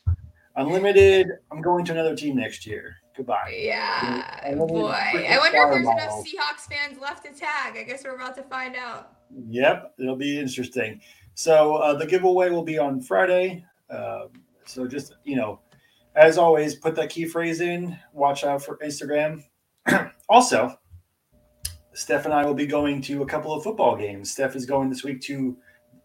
Unlimited. 0.57 1.27
I'm 1.51 1.61
going 1.61 1.83
to 1.85 1.91
another 1.91 2.15
team 2.15 2.37
next 2.37 2.65
year. 2.65 2.95
Goodbye. 3.15 3.53
Yeah, 3.57 4.53
boy. 4.55 4.89
I 4.89 5.37
wonder 5.37 5.63
if 5.63 5.69
there's 5.71 5.87
enough 5.87 6.25
Seahawks 6.25 6.67
fans 6.69 6.99
left 7.01 7.25
to 7.25 7.31
tag. 7.31 7.77
I 7.77 7.83
guess 7.83 8.03
we're 8.03 8.15
about 8.15 8.35
to 8.35 8.43
find 8.43 8.75
out. 8.75 9.13
Yep, 9.49 9.95
it'll 9.99 10.17
be 10.17 10.39
interesting. 10.39 11.01
So 11.33 11.75
uh, 11.75 11.93
the 11.93 12.05
giveaway 12.05 12.49
will 12.49 12.63
be 12.63 12.77
on 12.77 13.01
Friday. 13.01 13.65
Uh, 13.89 14.27
so 14.65 14.87
just 14.87 15.15
you 15.23 15.35
know, 15.35 15.59
as 16.15 16.37
always, 16.37 16.75
put 16.75 16.95
that 16.95 17.09
key 17.09 17.25
phrase 17.25 17.61
in. 17.61 17.97
Watch 18.13 18.43
out 18.43 18.63
for 18.63 18.77
Instagram. 18.77 19.43
also, 20.29 20.77
Steph 21.93 22.25
and 22.25 22.33
I 22.33 22.45
will 22.45 22.53
be 22.53 22.65
going 22.65 23.01
to 23.03 23.23
a 23.23 23.25
couple 23.25 23.53
of 23.53 23.63
football 23.63 23.95
games. 23.95 24.31
Steph 24.31 24.55
is 24.55 24.65
going 24.65 24.89
this 24.89 25.03
week 25.03 25.21
to 25.21 25.55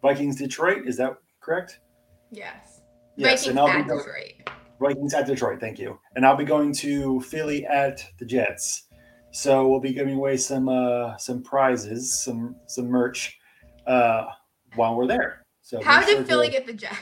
Vikings 0.01 0.37
Detroit. 0.37 0.87
Is 0.87 0.95
that 0.97 1.17
correct? 1.41 1.79
Yes. 2.31 2.70
Yes, 3.15 3.45
Vikings 3.45 3.57
at 3.59 3.87
going, 3.87 3.97
Detroit. 3.97 4.49
Vikings 4.79 5.13
at 5.13 5.27
Detroit. 5.27 5.59
Thank 5.59 5.79
you. 5.79 5.99
And 6.15 6.25
I'll 6.25 6.35
be 6.35 6.45
going 6.45 6.73
to 6.75 7.21
Philly 7.21 7.65
at 7.65 8.03
the 8.19 8.25
Jets. 8.25 8.87
So 9.31 9.67
we'll 9.67 9.79
be 9.79 9.93
giving 9.93 10.15
away 10.15 10.37
some 10.37 10.67
uh, 10.67 11.17
some 11.17 11.41
prizes, 11.43 12.21
some 12.21 12.55
some 12.67 12.87
merch 12.87 13.37
uh, 13.87 14.25
while 14.75 14.95
we're 14.95 15.07
there. 15.07 15.45
So 15.61 15.81
how 15.81 16.01
did 16.05 16.17
sure 16.17 16.23
Philly 16.25 16.47
to, 16.47 16.51
get 16.51 16.65
the 16.65 16.73
Jets? 16.73 16.97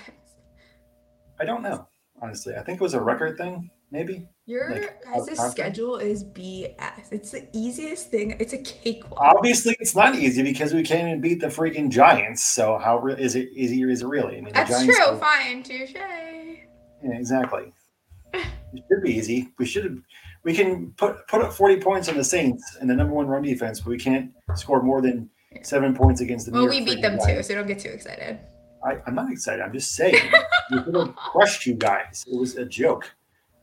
I 1.39 1.45
don't 1.45 1.63
know. 1.63 1.87
Honestly, 2.21 2.55
I 2.55 2.61
think 2.61 2.79
it 2.79 2.83
was 2.83 2.93
a 2.93 3.01
record 3.01 3.37
thing. 3.37 3.69
Maybe 3.91 4.27
your 4.50 4.72
like, 4.72 5.03
guys' 5.03 5.51
schedule 5.51 5.98
is 5.98 6.24
BS. 6.24 7.12
It's 7.12 7.32
the 7.32 7.48
easiest 7.53 8.10
thing. 8.10 8.36
It's 8.39 8.53
a 8.53 8.58
cakewalk. 8.58 9.22
Obviously, 9.22 9.77
it's 9.79 9.96
not 9.96 10.15
easy 10.15 10.41
because 10.41 10.74
we 10.74 10.82
can't 10.82 11.08
even 11.08 11.22
beat 11.22 11.39
the 11.39 11.48
freaking 11.48 11.89
Giants. 11.89 12.44
So 12.44 12.79
how 12.79 12.98
re- 13.00 13.15
is 13.18 13.36
it 13.36 13.50
easy 13.53 13.86
or 13.86 13.89
is 13.89 14.01
it 14.01 14.08
really? 14.08 14.38
I 14.38 14.41
mean, 14.41 14.53
that's 14.53 14.84
true. 14.84 15.06
Are, 15.06 15.18
Fine, 15.18 15.62
touche. 15.62 15.94
Yeah, 15.94 16.56
exactly. 17.03 17.72
it 18.34 18.84
should 18.89 19.03
be 19.03 19.13
easy. 19.13 19.53
We 19.60 19.65
should. 19.65 20.01
We 20.44 20.56
can 20.56 20.94
put 20.98 21.27
put 21.27 21.41
up 21.41 21.53
forty 21.53 21.79
points 21.79 22.10
on 22.10 22.18
the 22.18 22.24
Saints 22.24 22.77
and 22.82 22.89
the 22.89 22.96
number 22.96 23.13
one 23.13 23.27
run 23.27 23.44
defense, 23.44 23.79
but 23.79 23.91
we 23.91 24.00
can't 24.00 24.32
score 24.56 24.82
more 24.82 25.01
than 25.01 25.29
seven 25.62 25.96
points 25.96 26.22
against 26.22 26.48
the. 26.48 26.53
Well, 26.53 26.68
we 26.68 26.84
beat 26.84 27.03
them 27.03 27.20
too, 27.24 27.44
so 27.44 27.53
don't 27.53 27.68
get 27.68 27.79
too 27.79 27.89
excited. 27.89 28.39
I, 28.84 28.98
am 29.06 29.15
not 29.15 29.32
excited. 29.32 29.62
I'm 29.62 29.74
just 29.74 29.94
saying 29.94 30.15
we 30.72 30.82
could 30.82 30.96
have 30.96 31.15
crushed 31.15 31.65
you 31.65 31.75
guys. 31.75 32.25
It 32.32 32.39
was 32.39 32.56
a 32.56 32.65
joke. 32.65 33.13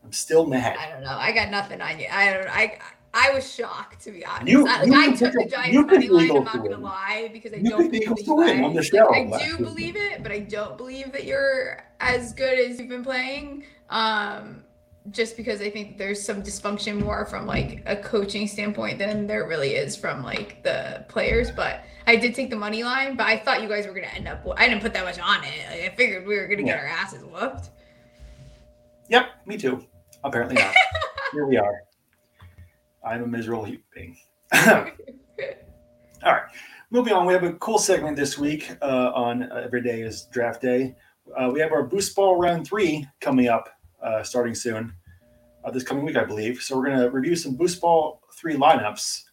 I'm 0.07 0.13
still 0.13 0.45
mad. 0.45 0.77
I 0.79 0.89
don't 0.89 1.03
know. 1.03 1.17
I 1.17 1.33
got 1.33 1.51
nothing 1.51 1.81
on 1.81 1.99
you. 1.99 2.07
I 2.09 2.33
don't. 2.33 2.47
I 2.47 2.79
I 3.13 3.33
was 3.33 3.53
shocked 3.53 4.01
to 4.05 4.11
be 4.11 4.25
honest. 4.25 4.47
You, 4.47 4.65
I, 4.65 4.83
you 4.83 4.93
I 4.93 5.13
took 5.13 5.33
the 5.33 5.45
Giants 5.49 5.91
money 5.91 6.07
line. 6.07 6.31
I'm 6.31 6.43
not 6.45 6.53
gonna 6.53 6.69
win. 6.69 6.81
lie 6.81 7.29
because 7.33 7.51
I 7.51 7.57
you 7.57 7.71
don't 7.71 7.91
believe 7.91 8.25
to 8.25 8.33
win 8.33 8.63
on 8.63 8.73
the 8.73 8.83
show. 8.83 9.07
Like, 9.07 9.33
I 9.33 9.49
do 9.49 9.57
believe 9.57 9.97
it, 9.97 10.23
but 10.23 10.31
I 10.31 10.39
don't 10.39 10.77
believe 10.77 11.11
that 11.11 11.25
you're 11.25 11.83
as 11.99 12.31
good 12.31 12.57
as 12.57 12.79
you've 12.79 12.87
been 12.87 13.03
playing. 13.03 13.65
Um, 13.89 14.63
just 15.11 15.35
because 15.35 15.61
I 15.61 15.69
think 15.69 15.97
there's 15.97 16.23
some 16.23 16.41
dysfunction 16.41 17.01
more 17.01 17.25
from 17.25 17.45
like 17.45 17.83
a 17.85 17.97
coaching 17.97 18.47
standpoint 18.47 18.97
than 18.97 19.27
there 19.27 19.45
really 19.45 19.71
is 19.71 19.97
from 19.97 20.23
like 20.23 20.63
the 20.63 21.03
players. 21.09 21.51
But 21.51 21.83
I 22.05 22.15
did 22.15 22.33
take 22.33 22.49
the 22.49 22.55
money 22.55 22.85
line, 22.85 23.17
but 23.17 23.25
I 23.25 23.39
thought 23.39 23.61
you 23.61 23.67
guys 23.67 23.85
were 23.85 23.93
gonna 23.93 24.07
end 24.07 24.29
up. 24.29 24.47
I 24.55 24.69
didn't 24.69 24.81
put 24.81 24.93
that 24.93 25.03
much 25.03 25.19
on 25.19 25.43
it. 25.43 25.51
Like, 25.69 25.91
I 25.91 25.95
figured 25.97 26.25
we 26.25 26.37
were 26.37 26.47
gonna 26.47 26.61
yeah. 26.61 26.75
get 26.75 26.79
our 26.79 26.87
asses 26.87 27.25
whooped. 27.25 27.71
Yep, 29.09 29.27
me 29.45 29.57
too. 29.57 29.85
Apparently 30.23 30.55
not. 30.55 30.73
Here 31.31 31.45
we 31.45 31.57
are. 31.57 31.83
I'm 33.05 33.23
a 33.23 33.27
miserable 33.27 33.65
human 33.65 33.83
being. 33.93 34.17
All 34.53 36.33
right, 36.33 36.43
moving 36.89 37.13
on. 37.13 37.25
We 37.25 37.33
have 37.33 37.43
a 37.43 37.53
cool 37.53 37.77
segment 37.77 38.17
this 38.17 38.37
week 38.37 38.75
uh, 38.81 39.11
on 39.13 39.43
uh, 39.43 39.61
Every 39.63 39.81
Day 39.81 40.01
is 40.01 40.27
Draft 40.31 40.61
Day. 40.61 40.95
Uh, 41.37 41.49
we 41.53 41.59
have 41.59 41.71
our 41.71 41.83
Boost 41.83 42.15
Ball 42.15 42.37
Round 42.37 42.65
3 42.65 43.07
coming 43.19 43.47
up 43.47 43.69
uh, 44.01 44.23
starting 44.23 44.55
soon, 44.55 44.93
uh, 45.63 45.71
this 45.71 45.83
coming 45.83 46.05
week, 46.05 46.17
I 46.17 46.23
believe. 46.23 46.61
So 46.61 46.77
we're 46.77 46.85
going 46.85 46.99
to 46.99 47.09
review 47.09 47.35
some 47.35 47.55
Boost 47.55 47.81
Ball 47.81 48.21
3 48.33 48.55
lineups, 48.55 49.23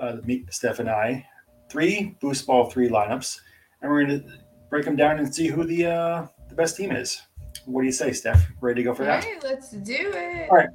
uh, 0.00 0.16
me, 0.24 0.44
Steph, 0.50 0.78
and 0.78 0.90
I. 0.90 1.26
Three 1.68 2.16
Boost 2.20 2.46
Ball 2.46 2.68
3 2.68 2.88
lineups, 2.88 3.40
and 3.80 3.90
we're 3.90 4.04
going 4.04 4.20
to 4.20 4.32
break 4.68 4.84
them 4.84 4.96
down 4.96 5.18
and 5.18 5.34
see 5.34 5.46
who 5.46 5.64
the 5.64 5.86
uh, 5.86 6.26
the 6.48 6.54
best 6.54 6.76
team 6.76 6.90
is. 6.90 7.22
What 7.66 7.82
do 7.82 7.86
you 7.86 7.92
say, 7.92 8.12
Steph? 8.12 8.46
Ready 8.60 8.82
to 8.82 8.84
go 8.84 8.94
for 8.94 9.02
All 9.02 9.08
that? 9.08 9.24
right, 9.24 9.42
let's 9.42 9.70
do 9.70 9.94
it. 9.96 10.50
All 10.50 10.56
right. 10.56 10.68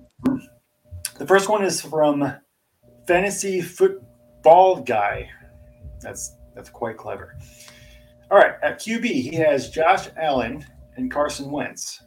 The 1.18 1.26
first 1.26 1.50
one 1.50 1.64
is 1.64 1.82
from 1.82 2.36
Fantasy 3.08 3.62
Football 3.62 4.82
Guy. 4.82 5.30
That's 6.02 6.36
that's 6.54 6.70
quite 6.70 6.98
clever. 6.98 7.38
All 8.32 8.38
right, 8.38 8.54
at 8.64 8.80
QB 8.80 9.06
he 9.06 9.36
has 9.36 9.70
Josh 9.70 10.08
Allen 10.18 10.66
and 10.96 11.12
Carson 11.12 11.52
Wentz. 11.52 12.02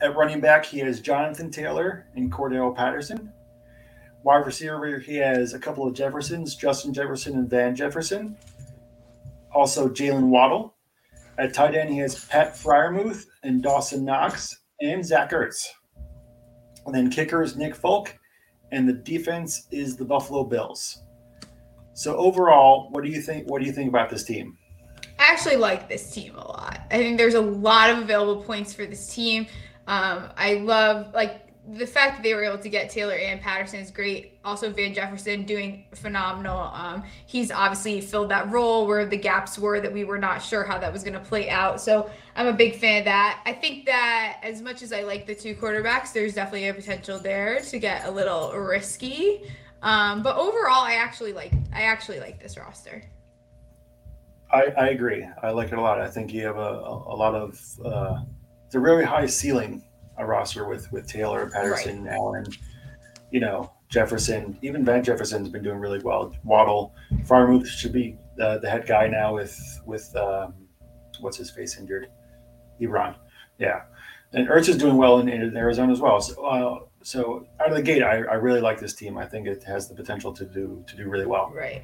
At 0.00 0.16
running 0.16 0.40
back 0.40 0.64
he 0.64 0.78
has 0.80 1.00
Jonathan 1.00 1.50
Taylor 1.50 2.06
and 2.14 2.30
Cordarrelle 2.32 2.74
Patterson. 2.76 3.32
Wide 4.22 4.46
receiver 4.46 4.98
he 4.98 5.16
has 5.16 5.54
a 5.54 5.58
couple 5.58 5.86
of 5.86 5.94
Jeffersons, 5.94 6.54
Justin 6.54 6.92
Jefferson 6.94 7.34
and 7.34 7.48
Van 7.48 7.74
Jefferson. 7.74 8.36
Also 9.52 9.88
Jaylen 9.88 10.28
Waddle. 10.28 10.75
At 11.38 11.54
tight 11.54 11.74
end 11.74 11.90
he 11.90 11.98
has 11.98 12.24
Pat 12.24 12.54
Freiermuth 12.54 13.26
and 13.42 13.62
Dawson 13.62 14.04
Knox 14.04 14.54
and 14.80 15.04
Zach 15.04 15.30
Ertz. 15.30 15.66
And 16.86 16.94
then 16.94 17.10
kicker 17.10 17.42
is 17.42 17.56
Nick 17.56 17.74
Folk, 17.74 18.16
and 18.72 18.88
the 18.88 18.92
defense 18.92 19.66
is 19.70 19.96
the 19.96 20.04
Buffalo 20.04 20.44
Bills. 20.44 21.02
So 21.94 22.16
overall, 22.16 22.90
what 22.90 23.02
do 23.04 23.10
you 23.10 23.20
think? 23.20 23.48
What 23.50 23.60
do 23.60 23.66
you 23.66 23.72
think 23.72 23.88
about 23.88 24.10
this 24.10 24.24
team? 24.24 24.56
I 25.18 25.32
actually 25.32 25.56
like 25.56 25.88
this 25.88 26.10
team 26.12 26.36
a 26.36 26.46
lot. 26.46 26.80
I 26.90 26.98
think 26.98 27.16
there's 27.16 27.34
a 27.34 27.40
lot 27.40 27.90
of 27.90 27.98
available 27.98 28.42
points 28.42 28.72
for 28.72 28.86
this 28.86 29.12
team. 29.14 29.46
Um, 29.86 30.30
I 30.36 30.54
love 30.54 31.14
like 31.14 31.45
the 31.72 31.86
fact 31.86 32.16
that 32.16 32.22
they 32.22 32.32
were 32.34 32.44
able 32.44 32.58
to 32.58 32.68
get 32.68 32.90
Taylor 32.90 33.14
and 33.14 33.40
Patterson 33.40 33.80
is 33.80 33.90
great. 33.90 34.38
Also, 34.44 34.70
Van 34.70 34.94
Jefferson 34.94 35.44
doing 35.44 35.84
phenomenal. 35.94 36.58
Um, 36.58 37.02
he's 37.26 37.50
obviously 37.50 38.00
filled 38.00 38.30
that 38.30 38.50
role 38.50 38.86
where 38.86 39.04
the 39.04 39.16
gaps 39.16 39.58
were 39.58 39.80
that 39.80 39.92
we 39.92 40.04
were 40.04 40.18
not 40.18 40.42
sure 40.42 40.62
how 40.62 40.78
that 40.78 40.92
was 40.92 41.02
going 41.02 41.14
to 41.14 41.20
play 41.20 41.50
out. 41.50 41.80
So 41.80 42.08
I'm 42.36 42.46
a 42.46 42.52
big 42.52 42.76
fan 42.76 43.00
of 43.00 43.04
that. 43.06 43.42
I 43.46 43.52
think 43.52 43.86
that 43.86 44.38
as 44.44 44.62
much 44.62 44.82
as 44.82 44.92
I 44.92 45.02
like 45.02 45.26
the 45.26 45.34
two 45.34 45.56
quarterbacks, 45.56 46.12
there's 46.12 46.34
definitely 46.34 46.68
a 46.68 46.74
potential 46.74 47.18
there 47.18 47.58
to 47.60 47.78
get 47.78 48.06
a 48.06 48.10
little 48.10 48.52
risky. 48.52 49.50
Um, 49.82 50.22
but 50.22 50.36
overall, 50.36 50.82
I 50.82 50.94
actually 50.94 51.32
like 51.32 51.52
I 51.72 51.82
actually 51.82 52.20
like 52.20 52.40
this 52.40 52.56
roster. 52.56 53.02
I, 54.52 54.66
I 54.78 54.88
agree. 54.90 55.26
I 55.42 55.50
like 55.50 55.72
it 55.72 55.78
a 55.78 55.80
lot. 55.80 56.00
I 56.00 56.08
think 56.08 56.32
you 56.32 56.46
have 56.46 56.56
a, 56.56 56.60
a, 56.60 57.14
a 57.14 57.16
lot 57.16 57.34
of 57.34 57.60
uh, 57.84 58.20
it's 58.66 58.76
a 58.76 58.80
really 58.80 59.04
high 59.04 59.26
ceiling 59.26 59.82
a 60.18 60.26
roster 60.26 60.68
with 60.68 60.90
with 60.92 61.06
Taylor, 61.06 61.48
Patterson, 61.50 62.04
right. 62.04 62.14
Allen, 62.14 62.46
you 63.30 63.40
know, 63.40 63.72
Jefferson. 63.88 64.58
Even 64.62 64.84
Van 64.84 65.02
Jefferson's 65.02 65.48
been 65.48 65.62
doing 65.62 65.78
really 65.78 66.00
well. 66.00 66.34
Waddle, 66.44 66.94
Freiermuth 67.24 67.66
should 67.66 67.92
be 67.92 68.16
uh, 68.40 68.58
the 68.58 68.68
head 68.68 68.86
guy 68.86 69.08
now 69.08 69.34
with 69.34 69.58
with 69.86 70.14
um, 70.16 70.54
what's 71.20 71.36
his 71.36 71.50
face 71.50 71.78
injured, 71.78 72.08
Ebron. 72.80 73.14
Yeah, 73.58 73.82
and 74.32 74.48
Ertz 74.48 74.68
is 74.68 74.76
doing 74.76 74.96
well 74.96 75.18
in, 75.20 75.28
in 75.28 75.56
Arizona 75.56 75.92
as 75.92 76.00
well. 76.00 76.20
So, 76.20 76.44
uh, 76.44 76.78
so 77.02 77.46
out 77.60 77.70
of 77.70 77.76
the 77.76 77.82
gate, 77.82 78.02
I, 78.02 78.16
I 78.16 78.34
really 78.34 78.60
like 78.60 78.80
this 78.80 78.94
team. 78.94 79.16
I 79.16 79.26
think 79.26 79.46
it 79.46 79.62
has 79.64 79.88
the 79.88 79.94
potential 79.94 80.32
to 80.32 80.44
do 80.44 80.84
to 80.86 80.96
do 80.96 81.08
really 81.08 81.26
well. 81.26 81.52
Right. 81.54 81.82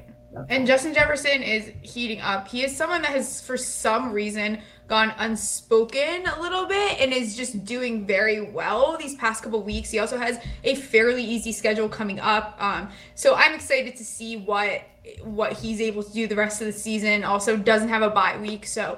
And 0.49 0.65
Justin 0.65 0.93
Jefferson 0.93 1.43
is 1.43 1.71
heating 1.81 2.19
up. 2.21 2.47
He 2.47 2.63
is 2.63 2.75
someone 2.75 3.01
that 3.03 3.11
has, 3.11 3.41
for 3.41 3.55
some 3.55 4.11
reason, 4.11 4.59
gone 4.87 5.13
unspoken 5.17 6.25
a 6.27 6.41
little 6.41 6.65
bit 6.65 6.99
and 6.99 7.13
is 7.13 7.35
just 7.35 7.65
doing 7.65 8.05
very 8.05 8.41
well 8.41 8.97
these 8.97 9.15
past 9.15 9.43
couple 9.43 9.61
weeks. 9.63 9.91
He 9.91 9.99
also 9.99 10.17
has 10.17 10.39
a 10.63 10.75
fairly 10.75 11.23
easy 11.23 11.51
schedule 11.51 11.89
coming 11.89 12.19
up. 12.19 12.55
Um, 12.59 12.89
so 13.15 13.35
I'm 13.35 13.53
excited 13.53 13.95
to 13.95 14.03
see 14.03 14.37
what 14.37 14.81
what 15.21 15.53
he's 15.53 15.81
able 15.81 16.01
to 16.01 16.13
do 16.13 16.27
the 16.27 16.35
rest 16.35 16.61
of 16.61 16.67
the 16.67 16.73
season. 16.73 17.23
Also 17.23 17.57
doesn't 17.57 17.89
have 17.89 18.01
a 18.01 18.09
bye 18.09 18.37
week, 18.37 18.65
so 18.65 18.97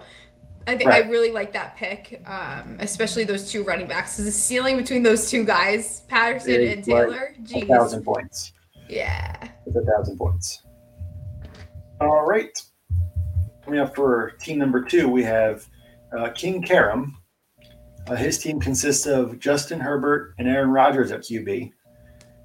I 0.68 0.75
think 0.75 0.89
right. 0.89 1.06
I 1.06 1.10
really 1.10 1.32
like 1.32 1.54
that 1.54 1.75
pick, 1.75 2.22
um, 2.25 2.77
especially 2.80 3.24
those 3.24 3.51
two 3.51 3.63
running 3.63 3.88
backs. 3.88 4.18
The 4.18 4.32
ceiling 4.32 4.77
between 4.77 5.04
those 5.04 5.30
two 5.30 5.44
guys, 5.44 6.01
Patterson 6.08 6.68
and 6.68 6.84
Taylor, 6.84 7.36
like 7.51 7.63
a 7.63 7.68
thousand 7.68 8.04
points. 8.04 8.51
Yeah, 8.89 9.50
it's 9.65 9.75
a 9.75 9.82
thousand 9.82 10.18
points. 10.18 10.63
All 12.01 12.25
right. 12.25 12.58
Coming 13.63 13.80
up 13.80 13.96
for 13.96 14.32
team 14.42 14.60
number 14.60 14.84
two, 14.84 15.08
we 15.08 15.24
have 15.24 15.68
uh, 16.18 16.30
King 16.30 16.62
Karam. 16.62 17.18
Uh, 18.08 18.16
his 18.16 18.38
team 18.38 18.60
consists 18.60 19.06
of 19.06 19.40
Justin 19.40 19.80
Herbert 19.80 20.36
and 20.38 20.48
Aaron 20.48 20.70
Rodgers 20.70 21.12
at 21.12 21.22
QB. 21.22 21.72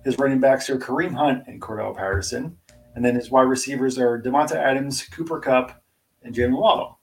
His 0.05 0.19
running 0.19 0.41
backs 0.41 0.71
are 0.71 0.79
Kareem 0.79 1.15
Hunt 1.15 1.45
and 1.47 1.61
Cordarrelle 1.61 1.97
Patterson. 1.97 2.57
And 2.95 3.05
then 3.05 3.15
his 3.15 3.31
wide 3.31 3.43
receivers 3.43 3.99
are 3.99 4.21
Davante 4.21 4.57
Adams, 4.57 5.03
Cooper 5.03 5.39
Kupp, 5.39 5.83
and 6.23 6.35
Jaylen 6.35 6.59
Waddle. 6.59 6.99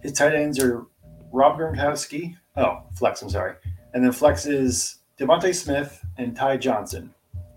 His 0.00 0.12
tight 0.12 0.34
ends 0.34 0.58
are 0.58 0.86
Rob 1.32 1.58
Gronkowski. 1.58 2.36
Oh, 2.56 2.82
flex, 2.96 3.22
I'm 3.22 3.30
sorry. 3.30 3.54
And 3.92 4.02
then 4.02 4.12
flex 4.12 4.46
is 4.46 4.98
DeVonta 5.18 5.54
Smith 5.54 6.04
and 6.16 6.34
Ty 6.34 6.56
Johnson. 6.56 7.14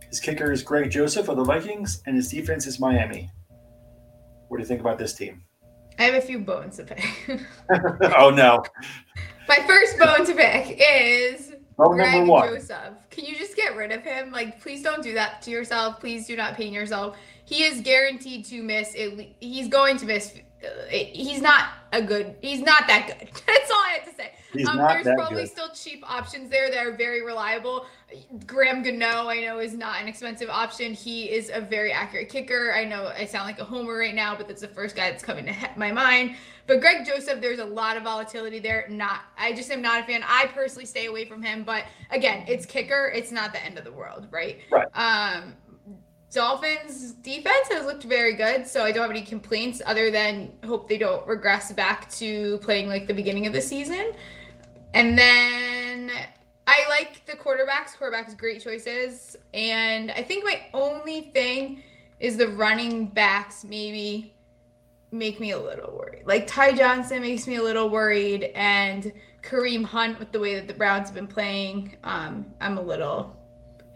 His 0.10 0.20
kicker 0.20 0.52
is 0.52 0.62
Greg 0.62 0.92
Joseph 0.92 1.30
of 1.30 1.38
the 1.38 1.44
Vikings, 1.44 2.04
and 2.06 2.16
his 2.16 2.30
defense 2.30 2.68
is 2.68 2.80
Miami. 2.80 3.32
What 4.48 4.58
do 4.58 4.62
you 4.62 4.68
think 4.68 4.82
about 4.82 5.00
this 5.00 5.14
team? 5.14 5.43
I 6.00 6.04
have 6.04 6.16
a 6.16 6.22
few 6.22 6.40
bones 6.40 6.78
to 6.78 6.84
pick. 6.84 7.42
oh 8.18 8.30
no. 8.30 8.64
My 9.48 9.58
first 9.68 10.00
bone 10.00 10.26
to 10.26 10.34
pick 10.34 10.80
is 10.80 11.54
bone 11.78 11.96
Greg 11.96 12.14
number 12.14 12.32
one. 12.32 12.48
Joseph. 12.48 12.94
Can 13.10 13.26
you 13.26 13.36
just 13.36 13.56
get 13.56 13.76
rid 13.76 13.92
of 13.92 14.02
him? 14.02 14.32
Like, 14.32 14.62
please 14.62 14.82
don't 14.82 15.04
do 15.04 15.14
that 15.14 15.42
to 15.44 15.52
yourself. 15.52 16.00
Please 16.00 16.26
do 16.26 16.36
not 16.36 16.56
pain 16.56 16.74
yourself. 16.74 17.18
He 17.46 17.64
is 17.64 17.82
guaranteed 17.82 18.46
to 18.46 18.64
miss. 18.64 18.94
It, 18.96 19.36
he's 19.40 19.68
going 19.68 19.98
to 19.98 20.06
miss. 20.06 20.34
He's 20.90 21.42
not 21.42 21.70
a 21.92 22.02
good. 22.02 22.36
He's 22.42 22.62
not 22.62 22.88
that 22.88 23.08
good. 23.08 23.30
That's 23.48 23.72
all 23.72 23.78
I 23.78 24.00
have 24.00 24.10
to 24.10 24.16
say. 24.16 24.32
Um, 24.68 24.78
there's 24.78 25.08
probably 25.16 25.44
good. 25.44 25.50
still 25.50 25.70
cheap 25.70 26.04
options 26.10 26.50
there 26.50 26.70
that 26.70 26.86
are 26.86 26.96
very 26.96 27.26
reliable. 27.26 27.86
Graham 28.46 28.84
Gano, 28.84 29.28
I 29.28 29.42
know, 29.42 29.60
is 29.60 29.74
not 29.74 30.02
an 30.02 30.08
expensive 30.08 30.50
option. 30.50 30.94
He 30.94 31.32
is 31.32 31.50
a 31.52 31.60
very 31.60 31.92
accurate 31.92 32.30
kicker. 32.30 32.74
I 32.74 32.86
know 32.86 33.12
I 33.18 33.26
sound 33.26 33.48
like 33.48 33.60
a 33.60 33.64
homer 33.64 33.98
right 33.98 34.14
now, 34.14 34.36
but 34.36 34.48
that's 34.48 34.62
the 34.62 34.68
first 34.68 34.96
guy 34.96 35.10
that's 35.10 35.24
coming 35.24 35.46
to 35.46 35.54
my 35.76 35.92
mind. 35.92 36.36
But 36.66 36.80
Greg 36.80 37.06
Joseph, 37.06 37.42
there's 37.42 37.60
a 37.60 37.66
lot 37.66 37.98
of 37.98 38.04
volatility 38.04 38.60
there. 38.60 38.86
Not, 38.90 39.22
I 39.38 39.52
just 39.52 39.70
am 39.70 39.82
not 39.82 40.02
a 40.02 40.06
fan. 40.06 40.24
I 40.26 40.46
personally 40.54 40.86
stay 40.86 41.08
away 41.08 41.26
from 41.26 41.44
him. 41.44 41.64
But 41.64 41.86
again, 42.10 42.46
it's 42.48 42.66
kicker. 42.66 43.12
It's 43.14 43.32
not 43.32 43.52
the 43.52 43.64
end 43.64 43.78
of 43.78 43.84
the 43.84 43.92
world, 43.92 44.28
right? 44.32 44.60
Right. 44.72 44.88
Um, 44.94 45.56
Dolphins 46.34 47.12
defense 47.14 47.68
has 47.70 47.86
looked 47.86 48.04
very 48.04 48.34
good, 48.34 48.66
so 48.66 48.84
I 48.84 48.92
don't 48.92 49.04
have 49.04 49.12
any 49.12 49.22
complaints 49.22 49.84
other 49.86 50.10
than 50.10 50.52
hope 50.66 50.90
they 50.90 50.98
don't 50.98 51.26
regress 51.28 51.72
back 51.72 52.10
to 52.14 52.58
playing 52.58 52.88
like 52.88 53.06
the 53.06 53.14
beginning 53.14 53.46
of 53.46 53.54
the 53.54 53.62
season. 53.62 54.14
And 54.96 55.16
then 55.16 56.12
I 56.66 56.86
like 56.90 57.24
the 57.28 57.34
quarterbacks. 57.34 57.96
Quarterbacks, 58.00 58.36
great 58.36 58.64
choices. 58.64 59.36
And 59.54 60.10
I 60.10 60.24
think 60.24 60.44
my 60.44 60.62
only 60.74 61.30
thing 61.36 61.84
is 62.20 62.36
the 62.38 62.48
running 62.48 63.06
backs 63.06 63.64
maybe 63.64 64.34
make 65.12 65.40
me 65.40 65.52
a 65.52 65.60
little 65.60 65.96
worried. 65.96 66.24
Like 66.26 66.48
Ty 66.48 66.74
Johnson 66.74 67.22
makes 67.22 67.46
me 67.46 67.58
a 67.58 67.64
little 67.64 67.92
worried, 67.92 68.46
and 68.56 69.14
Kareem 69.44 69.84
Hunt 69.84 70.18
with 70.18 70.32
the 70.32 70.40
way 70.40 70.56
that 70.56 70.68
the 70.68 70.74
Browns 70.74 71.10
have 71.10 71.16
been 71.16 71.28
playing, 71.28 71.96
um, 72.04 72.48
I'm 72.60 72.80
a 72.80 72.82
little 72.82 73.38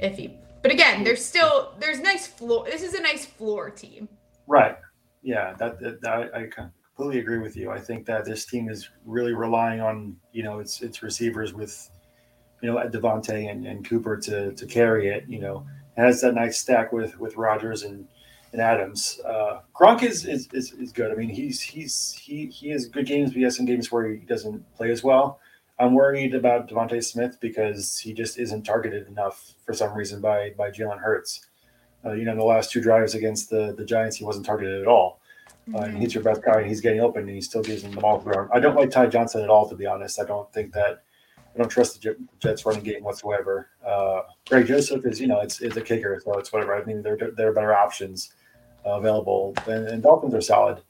iffy. 0.03 0.37
But 0.67 0.73
again, 0.73 1.05
there's 1.05 1.23
still 1.23 1.71
there's 1.79 2.01
nice 2.01 2.27
floor. 2.27 2.65
This 2.65 2.83
is 2.83 2.93
a 2.93 3.01
nice 3.01 3.25
floor 3.25 3.69
team. 3.69 4.09
Right. 4.47 4.75
yeah, 5.23 5.53
that, 5.53 5.79
that, 5.79 6.01
that 6.01 6.35
I 6.35 6.47
completely 6.47 7.21
agree 7.21 7.37
with 7.37 7.55
you. 7.55 7.71
I 7.71 7.79
think 7.79 8.05
that 8.07 8.25
this 8.25 8.43
team 8.43 8.67
is 8.67 8.89
really 9.05 9.31
relying 9.31 9.79
on 9.79 10.17
you 10.33 10.43
know 10.43 10.59
its 10.59 10.81
its 10.81 11.01
receivers 11.01 11.53
with 11.53 11.89
you 12.61 12.69
know 12.69 12.75
Davante 12.89 13.49
and, 13.49 13.65
and 13.65 13.87
Cooper 13.87 14.17
to 14.17 14.51
to 14.51 14.65
carry 14.65 15.07
it. 15.07 15.23
You 15.29 15.39
know, 15.39 15.65
it 15.95 16.01
has 16.01 16.19
that 16.19 16.33
nice 16.33 16.57
stack 16.57 16.91
with 16.91 17.17
with 17.17 17.37
Rodgers 17.37 17.83
and 17.83 18.05
and 18.51 18.61
Adams. 18.61 19.21
Uh, 19.25 19.61
Gronk 19.73 20.03
is, 20.03 20.25
is 20.25 20.49
is 20.51 20.73
is 20.73 20.91
good. 20.91 21.13
I 21.13 21.15
mean, 21.15 21.29
he's 21.29 21.61
he's 21.61 22.11
he 22.11 22.47
he 22.47 22.71
has 22.71 22.87
good 22.87 23.05
games, 23.05 23.29
but 23.29 23.37
he 23.37 23.43
has 23.43 23.55
some 23.55 23.65
games 23.65 23.89
where 23.89 24.05
he 24.09 24.17
doesn't 24.17 24.65
play 24.75 24.91
as 24.91 25.01
well. 25.01 25.39
I'm 25.79 25.93
worried 25.93 26.33
about 26.33 26.69
DeVonta 26.69 27.03
Smith 27.03 27.37
because 27.39 27.99
he 27.99 28.13
just 28.13 28.39
isn't 28.39 28.63
targeted 28.63 29.07
enough 29.07 29.53
for 29.65 29.73
some 29.73 29.93
reason 29.93 30.21
by 30.21 30.51
by 30.57 30.71
Jalen 30.71 30.99
Hurts. 30.99 31.45
Uh, 32.05 32.13
you 32.13 32.25
know, 32.25 32.31
in 32.31 32.37
the 32.37 32.43
last 32.43 32.71
two 32.71 32.81
drives 32.81 33.15
against 33.15 33.49
the 33.49 33.73
the 33.77 33.85
Giants, 33.85 34.17
he 34.17 34.25
wasn't 34.25 34.45
targeted 34.45 34.81
at 34.81 34.87
all. 34.87 35.19
Uh, 35.73 35.79
and 35.79 35.97
he's 35.97 36.13
your 36.13 36.23
best 36.23 36.41
guy, 36.43 36.59
and 36.59 36.67
he's 36.67 36.79
getting 36.79 37.01
open, 37.01 37.23
and 37.23 37.31
he 37.31 37.41
still 37.41 37.61
gives 37.61 37.83
him 37.83 37.91
the 37.91 37.99
ball 37.99 38.19
for 38.19 38.53
I 38.55 38.59
don't 38.59 38.75
like 38.75 38.89
Ty 38.89 39.07
Johnson 39.07 39.43
at 39.43 39.49
all, 39.49 39.67
to 39.67 39.75
be 39.75 39.85
honest. 39.85 40.19
I 40.19 40.23
don't 40.23 40.51
think 40.53 40.71
that 40.73 41.03
I 41.57 41.57
don't 41.57 41.69
trust 41.69 42.01
the 42.01 42.15
Jets 42.39 42.65
running 42.65 42.83
game 42.83 43.03
whatsoever. 43.03 43.69
Uh, 43.85 44.21
Greg 44.47 44.67
Joseph 44.67 45.05
is, 45.05 45.19
you 45.19 45.27
know, 45.27 45.41
it's, 45.41 45.59
it's 45.59 45.75
a 45.75 45.81
kicker, 45.81 46.21
so 46.23 46.37
it's 46.37 46.53
whatever. 46.53 46.75
I 46.75 46.85
mean, 46.85 47.01
there 47.01 47.17
there 47.17 47.49
are 47.49 47.53
better 47.53 47.73
options 47.73 48.33
uh, 48.85 48.91
available, 48.91 49.55
and, 49.65 49.87
and, 49.87 50.03
Dolphins 50.03 50.33
are 50.33 50.41
solid. 50.41 50.81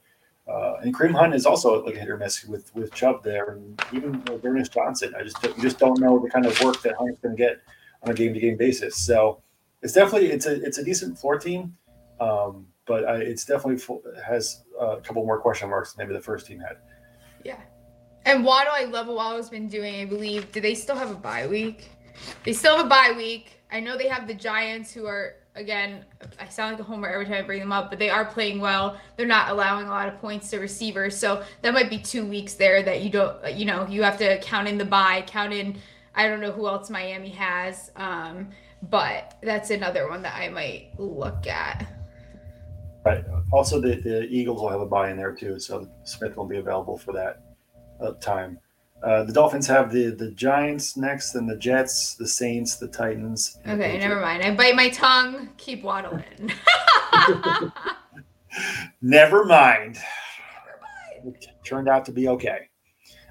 Uh, 0.48 0.76
and 0.82 0.94
Kareem 0.94 1.14
Hunt 1.14 1.34
is 1.34 1.44
also 1.44 1.84
like 1.84 1.96
a 1.96 1.98
hit 1.98 2.08
or 2.08 2.16
miss 2.16 2.44
with 2.44 2.74
with 2.74 2.92
Chubb 2.94 3.22
there, 3.22 3.50
and 3.50 3.80
even 3.92 4.22
with 4.24 4.44
Ernest 4.44 4.72
Johnson. 4.72 5.14
I 5.18 5.22
just 5.22 5.42
you 5.42 5.54
just 5.60 5.78
don't 5.78 6.00
know 6.00 6.18
the 6.18 6.30
kind 6.30 6.46
of 6.46 6.58
work 6.62 6.80
that 6.82 6.94
Hunt's 6.96 7.18
going 7.20 7.36
to 7.36 7.38
get 7.38 7.60
on 8.02 8.10
a 8.10 8.14
game 8.14 8.32
to 8.32 8.40
game 8.40 8.56
basis. 8.56 8.96
So 8.96 9.42
it's 9.82 9.92
definitely 9.92 10.30
it's 10.30 10.46
a 10.46 10.62
it's 10.62 10.78
a 10.78 10.84
decent 10.84 11.18
floor 11.18 11.38
team. 11.38 11.76
Um, 12.20 12.66
but 12.86 13.04
I, 13.04 13.16
it's 13.16 13.44
definitely 13.44 13.82
has 14.26 14.64
a 14.80 14.96
couple 14.96 15.24
more 15.24 15.38
question 15.38 15.68
marks 15.68 15.92
than 15.92 16.06
maybe 16.06 16.16
the 16.16 16.24
first 16.24 16.46
team 16.46 16.58
had. 16.58 16.78
Yeah. 17.44 17.60
And 18.24 18.44
Waddle, 18.44 18.72
I 18.74 18.84
love 18.84 19.06
what 19.06 19.16
Waddle's 19.16 19.50
been 19.50 19.68
doing. 19.68 20.00
I 20.00 20.04
believe. 20.06 20.50
Do 20.52 20.60
they 20.60 20.74
still 20.74 20.96
have 20.96 21.10
a 21.10 21.14
bye 21.14 21.46
week? 21.46 21.90
They 22.44 22.52
still 22.52 22.76
have 22.76 22.86
a 22.86 22.88
bye 22.88 23.12
week. 23.16 23.60
I 23.70 23.80
know 23.80 23.96
they 23.96 24.08
have 24.08 24.26
the 24.26 24.34
Giants, 24.34 24.92
who 24.92 25.06
are 25.06 25.34
again. 25.58 26.04
I 26.40 26.48
sound 26.48 26.72
like 26.72 26.80
a 26.80 26.84
homer 26.84 27.08
every 27.08 27.26
time 27.26 27.34
I 27.34 27.42
bring 27.42 27.60
them 27.60 27.72
up, 27.72 27.90
but 27.90 27.98
they 27.98 28.08
are 28.08 28.24
playing 28.24 28.60
well. 28.60 28.98
They're 29.16 29.26
not 29.26 29.50
allowing 29.50 29.86
a 29.86 29.90
lot 29.90 30.08
of 30.08 30.18
points 30.20 30.50
to 30.50 30.58
receivers, 30.58 31.16
so 31.16 31.44
that 31.62 31.74
might 31.74 31.90
be 31.90 31.98
two 31.98 32.24
weeks 32.24 32.54
there 32.54 32.82
that 32.82 33.02
you 33.02 33.10
don't. 33.10 33.54
You 33.54 33.66
know, 33.66 33.86
you 33.86 34.02
have 34.02 34.18
to 34.18 34.38
count 34.40 34.68
in 34.68 34.78
the 34.78 34.84
bye, 34.84 35.24
count 35.26 35.52
in. 35.52 35.78
I 36.14 36.28
don't 36.28 36.40
know 36.40 36.52
who 36.52 36.66
else 36.66 36.90
Miami 36.90 37.30
has, 37.30 37.90
um, 37.96 38.48
but 38.90 39.36
that's 39.42 39.70
another 39.70 40.08
one 40.08 40.22
that 40.22 40.34
I 40.34 40.48
might 40.48 40.90
look 40.98 41.46
at. 41.46 41.86
Right. 43.04 43.24
Also, 43.52 43.80
the, 43.80 43.96
the 43.96 44.26
Eagles 44.28 44.60
will 44.60 44.68
have 44.68 44.80
a 44.80 44.86
bye 44.86 45.10
in 45.10 45.16
there 45.16 45.32
too, 45.32 45.58
so 45.58 45.88
Smith 46.04 46.36
won't 46.36 46.50
be 46.50 46.58
available 46.58 46.98
for 46.98 47.12
that 47.12 47.42
uh, 48.00 48.12
time. 48.20 48.58
Uh, 49.02 49.22
the 49.24 49.32
Dolphins 49.32 49.66
have 49.66 49.92
the 49.92 50.10
the 50.10 50.32
Giants 50.32 50.96
next, 50.96 51.34
and 51.34 51.48
the 51.48 51.56
Jets, 51.56 52.14
the 52.14 52.26
Saints, 52.26 52.76
the 52.76 52.88
Titans. 52.88 53.58
Okay, 53.66 53.92
the 53.92 53.98
never 53.98 54.20
mind. 54.20 54.42
I 54.42 54.54
bite 54.54 54.74
my 54.74 54.88
tongue. 54.90 55.50
Keep 55.56 55.84
waddling. 55.84 56.24
never 59.00 59.44
mind. 59.44 59.94
Never 59.94 61.24
mind. 61.24 61.36
It 61.36 61.46
turned 61.64 61.88
out 61.88 62.04
to 62.06 62.12
be 62.12 62.28
okay. 62.28 62.68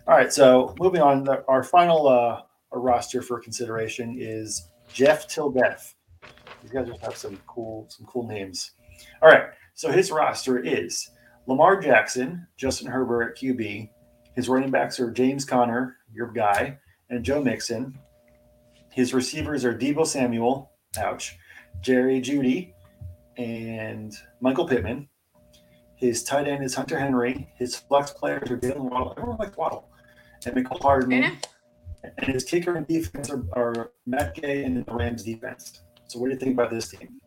All 0.07 0.15
right, 0.15 0.31
so 0.31 0.73
moving 0.79 1.01
on. 1.01 1.27
Our 1.49 1.63
final 1.63 2.07
uh, 2.07 2.41
roster 2.71 3.21
for 3.21 3.39
consideration 3.39 4.15
is 4.17 4.69
Jeff 4.93 5.27
Tilbeth. 5.27 5.95
These 6.61 6.71
guys 6.71 6.87
just 6.87 7.01
have 7.01 7.17
some 7.17 7.39
cool 7.45 7.87
some 7.89 8.05
cool 8.05 8.25
names. 8.25 8.71
All 9.21 9.29
right. 9.29 9.49
So 9.73 9.91
his 9.91 10.11
roster 10.11 10.57
is 10.59 11.11
Lamar 11.45 11.79
Jackson, 11.79 12.47
Justin 12.57 12.87
Herbert 12.87 13.31
at 13.31 13.37
QB. 13.37 13.89
His 14.37 14.47
running 14.47 14.69
backs 14.69 14.99
are 14.99 15.09
James 15.09 15.43
Conner, 15.43 15.97
your 16.13 16.27
guy, 16.27 16.77
and 17.09 17.25
Joe 17.25 17.41
Mixon. 17.41 17.97
His 18.91 19.11
receivers 19.11 19.65
are 19.65 19.73
Debo 19.73 20.05
Samuel, 20.05 20.73
ouch, 20.95 21.35
Jerry 21.81 22.21
Jeudy, 22.21 22.73
and 23.37 24.13
Michael 24.39 24.67
Pittman. 24.67 25.09
His 25.95 26.23
tight 26.23 26.47
end 26.47 26.63
is 26.63 26.75
Hunter 26.75 26.99
Henry. 26.99 27.51
His 27.55 27.77
flex 27.77 28.11
players 28.11 28.51
are 28.51 28.57
Jaylen 28.57 28.91
Waddle. 28.91 29.15
Everyone 29.17 29.37
likes 29.39 29.57
Waddle. 29.57 29.89
And 30.45 30.55
Mecole 30.55 30.83
Hardman. 30.83 31.39
And 32.03 32.27
his 32.31 32.43
kicker 32.43 32.75
and 32.75 32.85
defense 32.85 33.31
are, 33.31 33.43
are 33.53 33.89
Matt 34.05 34.35
Gay 34.35 34.65
and 34.65 34.85
the 34.85 34.93
Rams 34.93 35.23
defense. 35.23 35.81
So 36.05 36.19
what 36.19 36.27
do 36.27 36.33
you 36.33 36.39
think 36.39 36.53
about 36.53 36.69
this 36.69 36.89
team? 36.89 37.19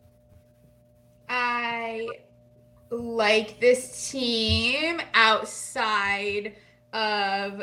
I 1.29 2.07
like 2.93 3.59
this 3.59 4.13
team 4.13 5.01
outside 5.15 6.55
of 6.93 7.63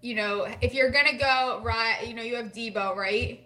you 0.00 0.14
know 0.14 0.46
if 0.60 0.74
you're 0.74 0.90
gonna 0.90 1.18
go 1.18 1.60
right 1.62 2.06
you 2.06 2.14
know 2.14 2.22
you 2.22 2.36
have 2.36 2.52
Debo, 2.52 2.94
right 2.94 3.40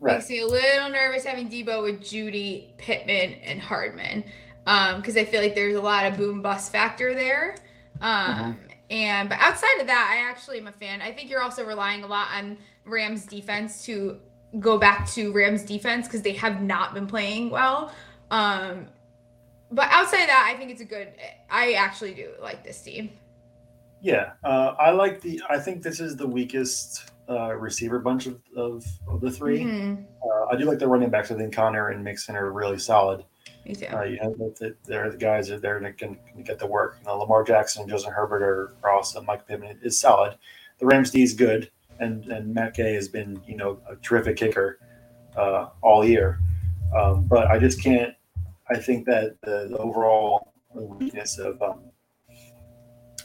Right. 0.00 0.14
Makes 0.14 0.30
me 0.30 0.40
a 0.40 0.46
little 0.46 0.90
nervous 0.90 1.24
having 1.24 1.48
Debo 1.48 1.82
with 1.82 2.00
Jeudy, 2.00 2.68
Pittman, 2.76 3.34
and 3.42 3.60
Hardman. 3.60 4.24
Um, 4.66 5.00
because 5.00 5.16
I 5.16 5.24
feel 5.24 5.40
like 5.40 5.54
there's 5.54 5.74
a 5.74 5.80
lot 5.80 6.06
of 6.06 6.16
boom 6.16 6.40
bust 6.40 6.70
factor 6.70 7.14
there. 7.14 7.56
Um, 8.00 8.34
mm-hmm. 8.34 8.52
and 8.90 9.28
but 9.28 9.38
outside 9.40 9.80
of 9.80 9.86
that, 9.88 10.14
I 10.14 10.30
actually 10.30 10.58
am 10.58 10.68
a 10.68 10.72
fan. 10.72 11.00
I 11.02 11.10
think 11.10 11.30
you're 11.30 11.42
also 11.42 11.64
relying 11.64 12.04
a 12.04 12.06
lot 12.06 12.28
on 12.36 12.58
Rams 12.84 13.26
defense 13.26 13.84
to 13.86 14.20
go 14.60 14.78
back 14.78 15.08
to 15.10 15.32
Rams 15.32 15.62
defense 15.62 16.06
because 16.06 16.22
they 16.22 16.34
have 16.34 16.62
not 16.62 16.94
been 16.94 17.06
playing 17.06 17.50
well. 17.50 17.92
Um, 18.30 18.86
but 19.72 19.88
outside 19.90 20.22
of 20.22 20.28
that, 20.28 20.52
I 20.52 20.56
think 20.56 20.70
it's 20.70 20.80
a 20.80 20.84
good. 20.84 21.08
I 21.50 21.72
actually 21.72 22.14
do 22.14 22.30
like 22.40 22.62
this 22.62 22.80
team. 22.80 23.10
Yeah, 24.00 24.32
uh, 24.44 24.74
I 24.78 24.90
like 24.90 25.20
the. 25.20 25.42
I 25.48 25.58
think 25.58 25.82
this 25.82 26.00
is 26.00 26.16
the 26.16 26.26
weakest 26.26 27.10
uh, 27.28 27.54
receiver 27.54 27.98
bunch 27.98 28.26
of, 28.26 28.40
of, 28.56 28.86
of 29.06 29.20
the 29.20 29.30
3 29.30 29.60
mm-hmm. 29.60 30.02
uh, 30.24 30.46
I 30.46 30.56
do 30.56 30.64
like 30.64 30.78
the 30.78 30.88
running 30.88 31.10
backs. 31.10 31.30
I 31.30 31.34
think 31.34 31.52
Conner 31.52 31.90
and 31.90 32.02
Mixon 32.02 32.36
are 32.36 32.50
really 32.50 32.78
solid. 32.78 33.24
Me 33.66 33.74
too. 33.74 33.86
Uh, 33.86 34.04
you 34.04 34.18
know, 34.20 34.54
they're 34.84 35.10
the 35.10 35.16
guys 35.16 35.48
that 35.48 35.60
they're 35.60 35.80
going 35.80 36.16
to 36.36 36.42
get 36.42 36.58
the 36.58 36.66
work. 36.66 36.96
You 37.00 37.06
know, 37.06 37.18
Lamar 37.18 37.44
Jackson 37.44 37.82
and 37.82 37.90
Justin 37.90 38.12
Herbert 38.12 38.42
are, 38.42 38.74
are 38.82 38.96
awesome. 38.96 39.26
Mike 39.26 39.46
Pittman 39.46 39.78
is 39.82 39.98
solid. 39.98 40.38
The 40.78 40.86
Rams 40.86 41.10
D 41.10 41.22
is 41.22 41.34
good, 41.34 41.70
and 41.98 42.24
and 42.26 42.54
Matt 42.54 42.74
Gay 42.74 42.94
has 42.94 43.08
been 43.08 43.42
you 43.46 43.56
know 43.56 43.80
a 43.90 43.96
terrific 43.96 44.36
kicker 44.36 44.78
uh, 45.36 45.70
all 45.82 46.04
year. 46.04 46.40
Um, 46.96 47.26
but 47.26 47.48
I 47.48 47.58
just 47.58 47.82
can't 47.82 48.14
I 48.70 48.78
think 48.78 49.06
that 49.06 49.36
the, 49.42 49.68
the 49.70 49.78
overall 49.78 50.52
weakness 50.74 51.38
of 51.38 51.60
um, 51.62 51.80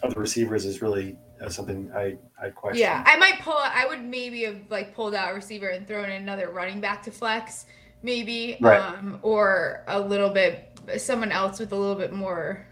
of 0.04 0.14
the 0.14 0.20
receivers 0.20 0.66
is 0.66 0.82
really 0.82 1.18
uh, 1.42 1.50
something 1.50 1.92
I 1.96 2.18
I 2.42 2.50
question. 2.50 2.82
Yeah, 2.82 3.04
I 3.06 3.18
might 3.18 3.40
pull. 3.40 3.58
I 3.58 3.86
would 3.88 4.04
maybe 4.04 4.44
have 4.44 4.60
like 4.70 4.94
pulled 4.94 5.16
out 5.16 5.32
a 5.32 5.34
receiver 5.34 5.70
and 5.70 5.88
thrown 5.88 6.06
in 6.06 6.22
another 6.22 6.50
running 6.50 6.82
back 6.82 7.04
to 7.04 7.12
flex, 7.12 7.66
maybe, 8.02 8.58
right. 8.62 8.80
um, 8.80 9.20
or 9.22 9.84
a 9.88 10.00
little 10.00 10.30
bit 10.30 10.80
someone 10.98 11.32
else 11.32 11.60
with 11.60 11.72
a 11.72 11.76
little 11.76 11.96
bit 11.96 12.14
more 12.14 12.66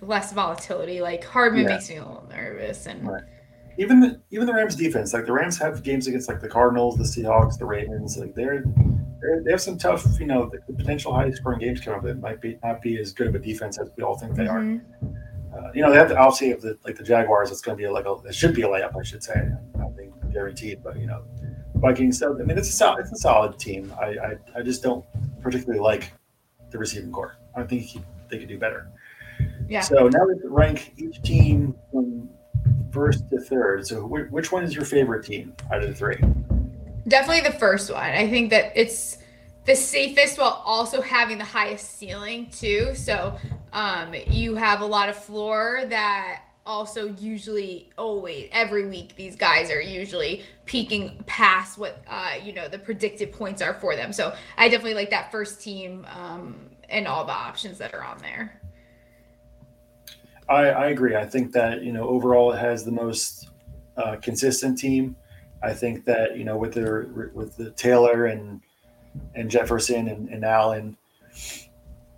less 0.00 0.32
volatility. 0.32 1.00
Like 1.00 1.24
Hardman 1.24 1.62
yeah. 1.62 1.68
makes 1.68 1.88
me 1.88 1.96
a 1.96 2.04
little 2.04 2.26
nervous, 2.28 2.86
and 2.86 3.08
right. 3.08 3.22
even 3.78 4.00
the 4.00 4.20
even 4.30 4.46
the 4.46 4.54
Rams 4.54 4.76
defense, 4.76 5.12
like 5.12 5.26
the 5.26 5.32
Rams 5.32 5.58
have 5.58 5.82
games 5.82 6.06
against 6.06 6.28
like 6.28 6.40
the 6.40 6.48
Cardinals, 6.48 6.96
the 6.96 7.04
Seahawks, 7.04 7.58
the 7.58 7.66
Ravens, 7.66 8.16
like 8.16 8.34
they're 8.34 8.64
they 9.44 9.50
have 9.50 9.60
some 9.60 9.76
tough, 9.78 10.06
you 10.20 10.26
know, 10.26 10.50
the 10.68 10.72
potential 10.74 11.12
high 11.12 11.30
scoring 11.30 11.58
games 11.58 11.80
coming 11.80 11.98
up 11.98 12.04
that 12.04 12.20
might 12.20 12.40
be 12.40 12.58
not 12.62 12.80
be 12.80 12.98
as 13.00 13.12
good 13.12 13.26
of 13.26 13.34
a 13.34 13.38
defense 13.38 13.78
as 13.78 13.88
we 13.96 14.04
all 14.04 14.16
think 14.16 14.34
they 14.34 14.44
mm-hmm. 14.44 14.76
are. 14.76 15.17
Uh, 15.68 15.72
you 15.74 15.82
know, 15.82 15.90
they 15.90 15.96
have 15.96 16.08
to 16.08 16.16
obviously 16.16 16.50
have 16.50 16.60
the 16.60 16.78
like 16.84 16.96
the 16.96 17.04
Jaguars. 17.04 17.50
It's 17.50 17.60
going 17.60 17.76
to 17.76 17.82
be 17.82 17.88
like 17.88 18.06
a 18.06 18.14
it 18.26 18.34
should 18.34 18.54
be 18.54 18.62
a 18.62 18.66
layup, 18.66 18.98
I 18.98 19.02
should 19.02 19.22
say. 19.22 19.34
I 19.34 19.88
think 19.96 20.12
guaranteed, 20.32 20.82
but 20.82 20.98
you 20.98 21.06
know, 21.06 21.24
Vikings. 21.76 22.18
So 22.18 22.38
I 22.38 22.42
mean, 22.44 22.58
it's 22.58 22.68
a 22.68 22.72
solid, 22.72 23.00
it's 23.00 23.12
a 23.12 23.16
solid 23.16 23.58
team. 23.58 23.92
I, 24.00 24.06
I 24.06 24.36
I 24.56 24.62
just 24.62 24.82
don't 24.82 25.04
particularly 25.42 25.80
like 25.80 26.12
the 26.70 26.78
receiving 26.78 27.12
corps. 27.12 27.36
I 27.56 27.62
think 27.64 27.82
he, 27.82 28.00
they 28.30 28.38
could 28.38 28.48
do 28.48 28.58
better. 28.58 28.90
Yeah. 29.68 29.80
So 29.80 30.08
now 30.08 30.26
we 30.26 30.34
rank 30.44 30.92
each 30.96 31.22
team 31.22 31.74
from 31.92 32.28
first 32.92 33.28
to 33.30 33.38
third. 33.38 33.86
So 33.86 34.06
which 34.06 34.52
one 34.52 34.64
is 34.64 34.74
your 34.74 34.84
favorite 34.84 35.24
team 35.24 35.54
out 35.70 35.82
of 35.82 35.88
the 35.88 35.94
three? 35.94 36.18
Definitely 37.06 37.48
the 37.48 37.58
first 37.58 37.90
one. 37.90 38.02
I 38.02 38.28
think 38.28 38.50
that 38.50 38.72
it's 38.74 39.17
the 39.68 39.76
safest 39.76 40.38
while 40.38 40.62
also 40.64 41.02
having 41.02 41.36
the 41.36 41.44
highest 41.44 41.98
ceiling 41.98 42.48
too. 42.50 42.94
So 42.94 43.36
um, 43.74 44.14
you 44.26 44.54
have 44.54 44.80
a 44.80 44.86
lot 44.86 45.10
of 45.10 45.16
floor 45.22 45.82
that 45.90 46.44
also 46.64 47.08
usually 47.16 47.90
always 47.98 48.48
every 48.50 48.88
week 48.88 49.14
these 49.16 49.36
guys 49.36 49.70
are 49.70 49.80
usually 49.80 50.42
peaking 50.64 51.22
past 51.26 51.78
what 51.78 52.02
uh, 52.08 52.32
you 52.42 52.54
know 52.54 52.66
the 52.66 52.78
predicted 52.78 53.30
points 53.30 53.60
are 53.60 53.74
for 53.74 53.94
them. 53.94 54.10
So 54.10 54.34
I 54.56 54.70
definitely 54.70 54.94
like 54.94 55.10
that 55.10 55.30
first 55.30 55.60
team 55.60 56.06
um, 56.14 56.56
and 56.88 57.06
all 57.06 57.26
the 57.26 57.32
options 57.32 57.76
that 57.76 57.94
are 57.94 58.02
on 58.02 58.18
there. 58.20 58.62
I, 60.48 60.68
I 60.70 60.86
agree. 60.88 61.14
I 61.14 61.26
think 61.26 61.52
that 61.52 61.82
you 61.82 61.92
know 61.92 62.08
overall 62.08 62.52
it 62.52 62.58
has 62.58 62.86
the 62.86 62.92
most 62.92 63.50
uh, 63.98 64.16
consistent 64.16 64.78
team. 64.78 65.14
I 65.62 65.74
think 65.74 66.06
that 66.06 66.38
you 66.38 66.44
know 66.44 66.56
with 66.56 66.72
the 66.72 67.30
with 67.34 67.54
the 67.58 67.70
Taylor 67.72 68.26
and 68.26 68.62
and 69.34 69.50
Jefferson 69.50 70.08
and, 70.08 70.28
and 70.28 70.44
Allen, 70.44 70.96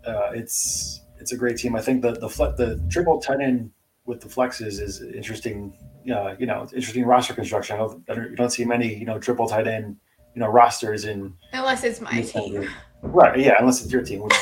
uh, 0.07 0.31
it's 0.33 1.03
it's 1.19 1.33
a 1.33 1.37
great 1.37 1.59
team. 1.59 1.77
I 1.77 1.81
think 1.81 2.03
the 2.03 2.13
the 2.13 2.29
the 2.57 2.83
triple 2.91 3.21
tight 3.21 3.41
end 3.41 3.71
with 4.07 4.21
the 4.21 4.29
flexes 4.29 4.81
is 4.81 5.03
interesting. 5.03 5.77
Uh, 6.11 6.35
you 6.39 6.47
know, 6.47 6.63
interesting 6.75 7.05
roster 7.05 7.35
construction. 7.35 7.77
I 7.77 7.79
don't, 7.79 8.03
I 8.09 8.15
don't, 8.15 8.31
you 8.31 8.37
don't 8.37 8.51
see 8.51 8.65
many 8.65 8.95
you 8.95 9.05
know 9.05 9.19
triple 9.19 9.47
tight 9.47 9.67
end 9.67 9.97
you 10.35 10.41
know 10.41 10.49
rosters 10.49 11.05
in 11.05 11.35
unless 11.53 11.85
it's 11.85 12.01
my 12.01 12.23
team. 12.23 12.69
Right. 13.03 13.39
Yeah. 13.39 13.57
Unless 13.59 13.83
it's 13.83 13.93
your 13.93 14.03
team. 14.03 14.23
Which, 14.23 14.35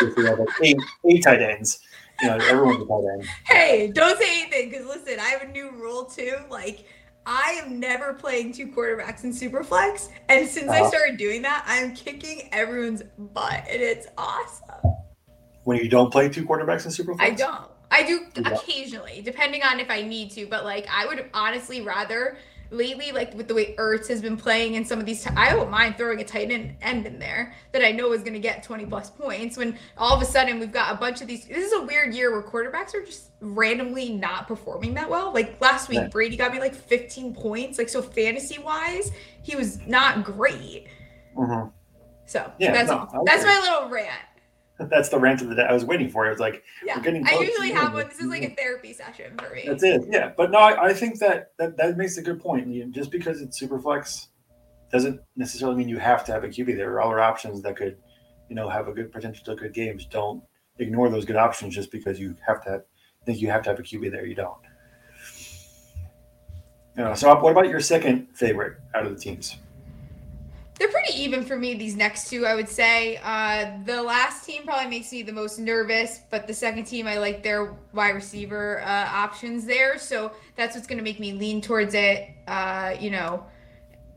if 0.00 0.16
you 0.16 0.26
have 0.26 0.38
like 0.38 0.48
eight, 0.62 0.76
eight 1.06 1.22
tight 1.22 1.42
ends, 1.42 1.80
you 2.20 2.28
know, 2.28 2.36
everyone's 2.36 2.82
a 2.82 2.86
tight 2.86 3.12
end. 3.14 3.24
Hey, 3.44 3.92
don't 3.92 4.18
say 4.18 4.42
anything 4.42 4.70
because 4.70 4.86
listen, 4.86 5.18
I 5.18 5.28
have 5.28 5.42
a 5.42 5.48
new 5.48 5.70
rule 5.70 6.04
too. 6.04 6.36
Like, 6.50 6.84
I 7.26 7.60
am 7.64 7.78
never 7.78 8.14
playing 8.14 8.52
two 8.52 8.68
quarterbacks 8.68 9.24
in 9.24 9.32
Superflex, 9.32 10.08
and 10.28 10.48
since 10.48 10.68
uh-huh. 10.68 10.84
I 10.84 10.88
started 10.88 11.16
doing 11.16 11.42
that, 11.42 11.64
I'm 11.66 11.94
kicking 11.94 12.48
everyone's 12.52 13.02
butt, 13.18 13.64
and 13.70 13.82
it's 13.82 14.06
awesome. 14.16 14.94
When 15.64 15.78
you 15.78 15.88
don't 15.88 16.10
play 16.10 16.28
two 16.28 16.46
quarterbacks 16.46 16.84
in 16.86 16.90
Superflex, 16.90 17.20
I 17.20 17.30
don't. 17.30 17.70
I 17.92 18.04
do 18.04 18.20
occasionally, 18.36 19.20
depending 19.20 19.62
on 19.64 19.80
if 19.80 19.90
I 19.90 20.02
need 20.02 20.30
to. 20.32 20.46
But 20.46 20.64
like, 20.64 20.86
I 20.90 21.06
would 21.06 21.28
honestly 21.34 21.80
rather 21.80 22.38
lately, 22.70 23.12
like 23.12 23.34
with 23.34 23.48
the 23.48 23.54
way 23.54 23.74
Ertz 23.76 24.08
has 24.08 24.22
been 24.22 24.36
playing 24.36 24.74
in 24.74 24.84
some 24.84 24.98
of 24.98 25.06
these, 25.06 25.24
t- 25.24 25.30
I 25.36 25.50
don't 25.50 25.70
mind 25.70 25.96
throwing 25.96 26.20
a 26.20 26.24
tight 26.24 26.50
end, 26.50 26.76
end 26.82 27.06
in 27.06 27.18
there 27.18 27.54
that 27.72 27.84
I 27.84 27.90
know 27.92 28.12
is 28.12 28.22
going 28.22 28.34
to 28.34 28.40
get 28.40 28.62
20 28.62 28.86
plus 28.86 29.10
points. 29.10 29.56
When 29.56 29.78
all 29.98 30.14
of 30.14 30.22
a 30.22 30.24
sudden 30.24 30.58
we've 30.60 30.72
got 30.72 30.94
a 30.94 30.96
bunch 30.96 31.20
of 31.20 31.28
these, 31.28 31.46
this 31.46 31.64
is 31.64 31.72
a 31.72 31.82
weird 31.82 32.14
year 32.14 32.32
where 32.32 32.42
quarterbacks 32.42 32.94
are 32.94 33.04
just 33.04 33.30
randomly 33.40 34.10
not 34.10 34.46
performing 34.46 34.94
that 34.94 35.08
well. 35.08 35.32
Like 35.32 35.60
last 35.60 35.88
week, 35.88 36.00
yeah. 36.00 36.08
Brady 36.08 36.36
got 36.36 36.52
me 36.52 36.60
like 36.60 36.74
15 36.74 37.34
points. 37.34 37.78
Like 37.78 37.88
so, 37.88 38.02
fantasy 38.02 38.60
wise, 38.60 39.12
he 39.42 39.56
was 39.56 39.80
not 39.86 40.24
great. 40.24 40.86
Mm-hmm. 41.36 41.68
So 42.26 42.52
yeah, 42.58 42.72
that's 42.72 42.90
no, 42.90 43.24
that's 43.24 43.44
my 43.44 43.58
little 43.58 43.88
rant. 43.88 44.20
That's 44.88 45.08
the 45.08 45.18
rant 45.18 45.42
of 45.42 45.48
the 45.48 45.54
day. 45.54 45.66
I 45.68 45.72
was 45.72 45.84
waiting 45.84 46.08
for 46.08 46.24
it. 46.24 46.28
I 46.28 46.30
was 46.30 46.40
like, 46.40 46.62
yeah, 46.84 47.00
I 47.04 47.40
usually 47.40 47.72
have 47.72 47.92
one. 47.92 48.08
This 48.08 48.18
is 48.18 48.26
like 48.26 48.42
a 48.42 48.54
therapy 48.54 48.92
session 48.92 49.36
for 49.36 49.54
me. 49.54 49.64
That's 49.66 49.82
it. 49.82 50.02
Yeah, 50.08 50.32
but 50.36 50.50
no, 50.50 50.58
I, 50.58 50.86
I 50.86 50.92
think 50.94 51.18
that, 51.18 51.52
that 51.58 51.76
that 51.76 51.96
makes 51.96 52.16
a 52.16 52.22
good 52.22 52.40
point. 52.40 52.68
You, 52.68 52.86
just 52.86 53.10
because 53.10 53.42
it's 53.42 53.58
super 53.58 53.78
flex 53.78 54.28
doesn't 54.90 55.20
necessarily 55.36 55.76
mean 55.76 55.88
you 55.88 55.98
have 55.98 56.24
to 56.24 56.32
have 56.32 56.44
a 56.44 56.48
QB. 56.48 56.76
There 56.76 56.92
are 56.92 57.02
other 57.02 57.20
options 57.20 57.62
that 57.62 57.76
could, 57.76 57.98
you 58.48 58.56
know, 58.56 58.68
have 58.68 58.88
a 58.88 58.92
good 58.92 59.12
potential 59.12 59.44
to 59.44 59.54
good 59.54 59.74
games. 59.74 60.06
Don't 60.06 60.42
ignore 60.78 61.10
those 61.10 61.24
good 61.24 61.36
options 61.36 61.74
just 61.74 61.92
because 61.92 62.18
you 62.18 62.34
have 62.46 62.62
to 62.64 62.70
have, 62.70 62.82
think 63.26 63.40
you 63.40 63.50
have 63.50 63.62
to 63.64 63.70
have 63.70 63.78
a 63.78 63.82
QB 63.82 64.10
there. 64.10 64.26
You 64.26 64.34
don't. 64.34 64.58
You 66.96 67.04
know, 67.04 67.14
so 67.14 67.38
what 67.38 67.52
about 67.52 67.68
your 67.68 67.80
second 67.80 68.28
favorite 68.34 68.78
out 68.94 69.06
of 69.06 69.14
the 69.14 69.20
teams? 69.20 69.56
They're 70.80 70.88
pretty 70.88 71.12
even 71.20 71.44
for 71.44 71.58
me 71.58 71.74
these 71.74 71.94
next 71.94 72.30
two 72.30 72.46
i 72.46 72.54
would 72.54 72.68
say. 72.68 73.18
Uh, 73.22 73.78
the 73.84 74.02
last 74.02 74.46
team 74.46 74.64
probably 74.64 74.88
makes 74.88 75.12
me 75.12 75.22
the 75.22 75.32
most 75.32 75.58
nervous 75.58 76.20
but 76.30 76.46
the 76.46 76.54
second 76.54 76.84
team 76.84 77.06
i 77.06 77.18
like 77.18 77.42
their 77.42 77.76
wide 77.92 78.14
receiver 78.14 78.80
uh, 78.80 79.08
options 79.12 79.66
there. 79.66 79.98
So 79.98 80.32
that's 80.56 80.74
what's 80.74 80.86
going 80.86 80.96
to 80.96 81.04
make 81.04 81.20
me 81.20 81.34
lean 81.34 81.60
towards 81.60 81.94
it. 81.94 82.30
Uh, 82.48 82.96
you 82.98 83.10
know 83.10 83.44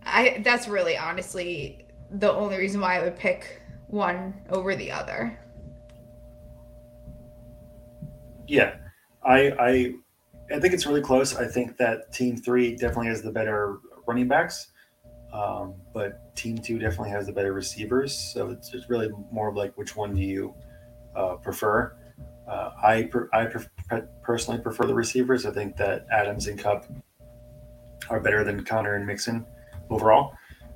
i 0.05 0.41
that's 0.43 0.67
really 0.67 0.97
honestly 0.97 1.85
the 2.11 2.31
only 2.31 2.57
reason 2.57 2.79
why 2.79 2.97
i 2.99 3.03
would 3.03 3.15
pick 3.17 3.61
one 3.87 4.33
over 4.49 4.75
the 4.75 4.89
other. 4.89 5.37
Yeah. 8.47 8.75
I 9.25 9.51
i 9.59 9.93
i 10.55 10.59
think 10.59 10.73
it's 10.73 10.85
really 10.85 11.01
close. 11.01 11.35
I 11.35 11.45
think 11.45 11.75
that 11.77 12.13
team 12.13 12.37
three 12.37 12.75
definitely 12.75 13.07
has 13.07 13.21
the 13.21 13.31
better 13.31 13.79
running 14.07 14.29
backs 14.29 14.69
um, 15.33 15.73
but 15.93 16.35
Team 16.35 16.57
Two 16.57 16.77
definitely 16.77 17.09
has 17.09 17.25
the 17.25 17.33
better 17.33 17.53
receivers, 17.53 18.17
so 18.17 18.51
it's, 18.51 18.73
it's 18.73 18.89
really 18.89 19.09
more 19.31 19.49
of 19.49 19.55
like 19.55 19.75
which 19.77 19.95
one 19.95 20.15
do 20.15 20.21
you 20.21 20.53
uh, 21.15 21.35
prefer? 21.35 21.95
Uh, 22.47 22.71
I 22.83 23.09
I 23.33 23.45
per, 23.45 23.65
personally 24.21 24.61
prefer 24.61 24.85
the 24.85 24.93
receivers. 24.93 25.45
I 25.45 25.51
think 25.51 25.75
that 25.77 26.05
Adams 26.11 26.47
and 26.47 26.59
Kupp 26.59 26.85
are 28.09 28.19
better 28.19 28.43
than 28.43 28.63
Conner 28.63 28.95
and 28.95 29.07
Mixon 29.07 29.45
overall. 29.89 30.35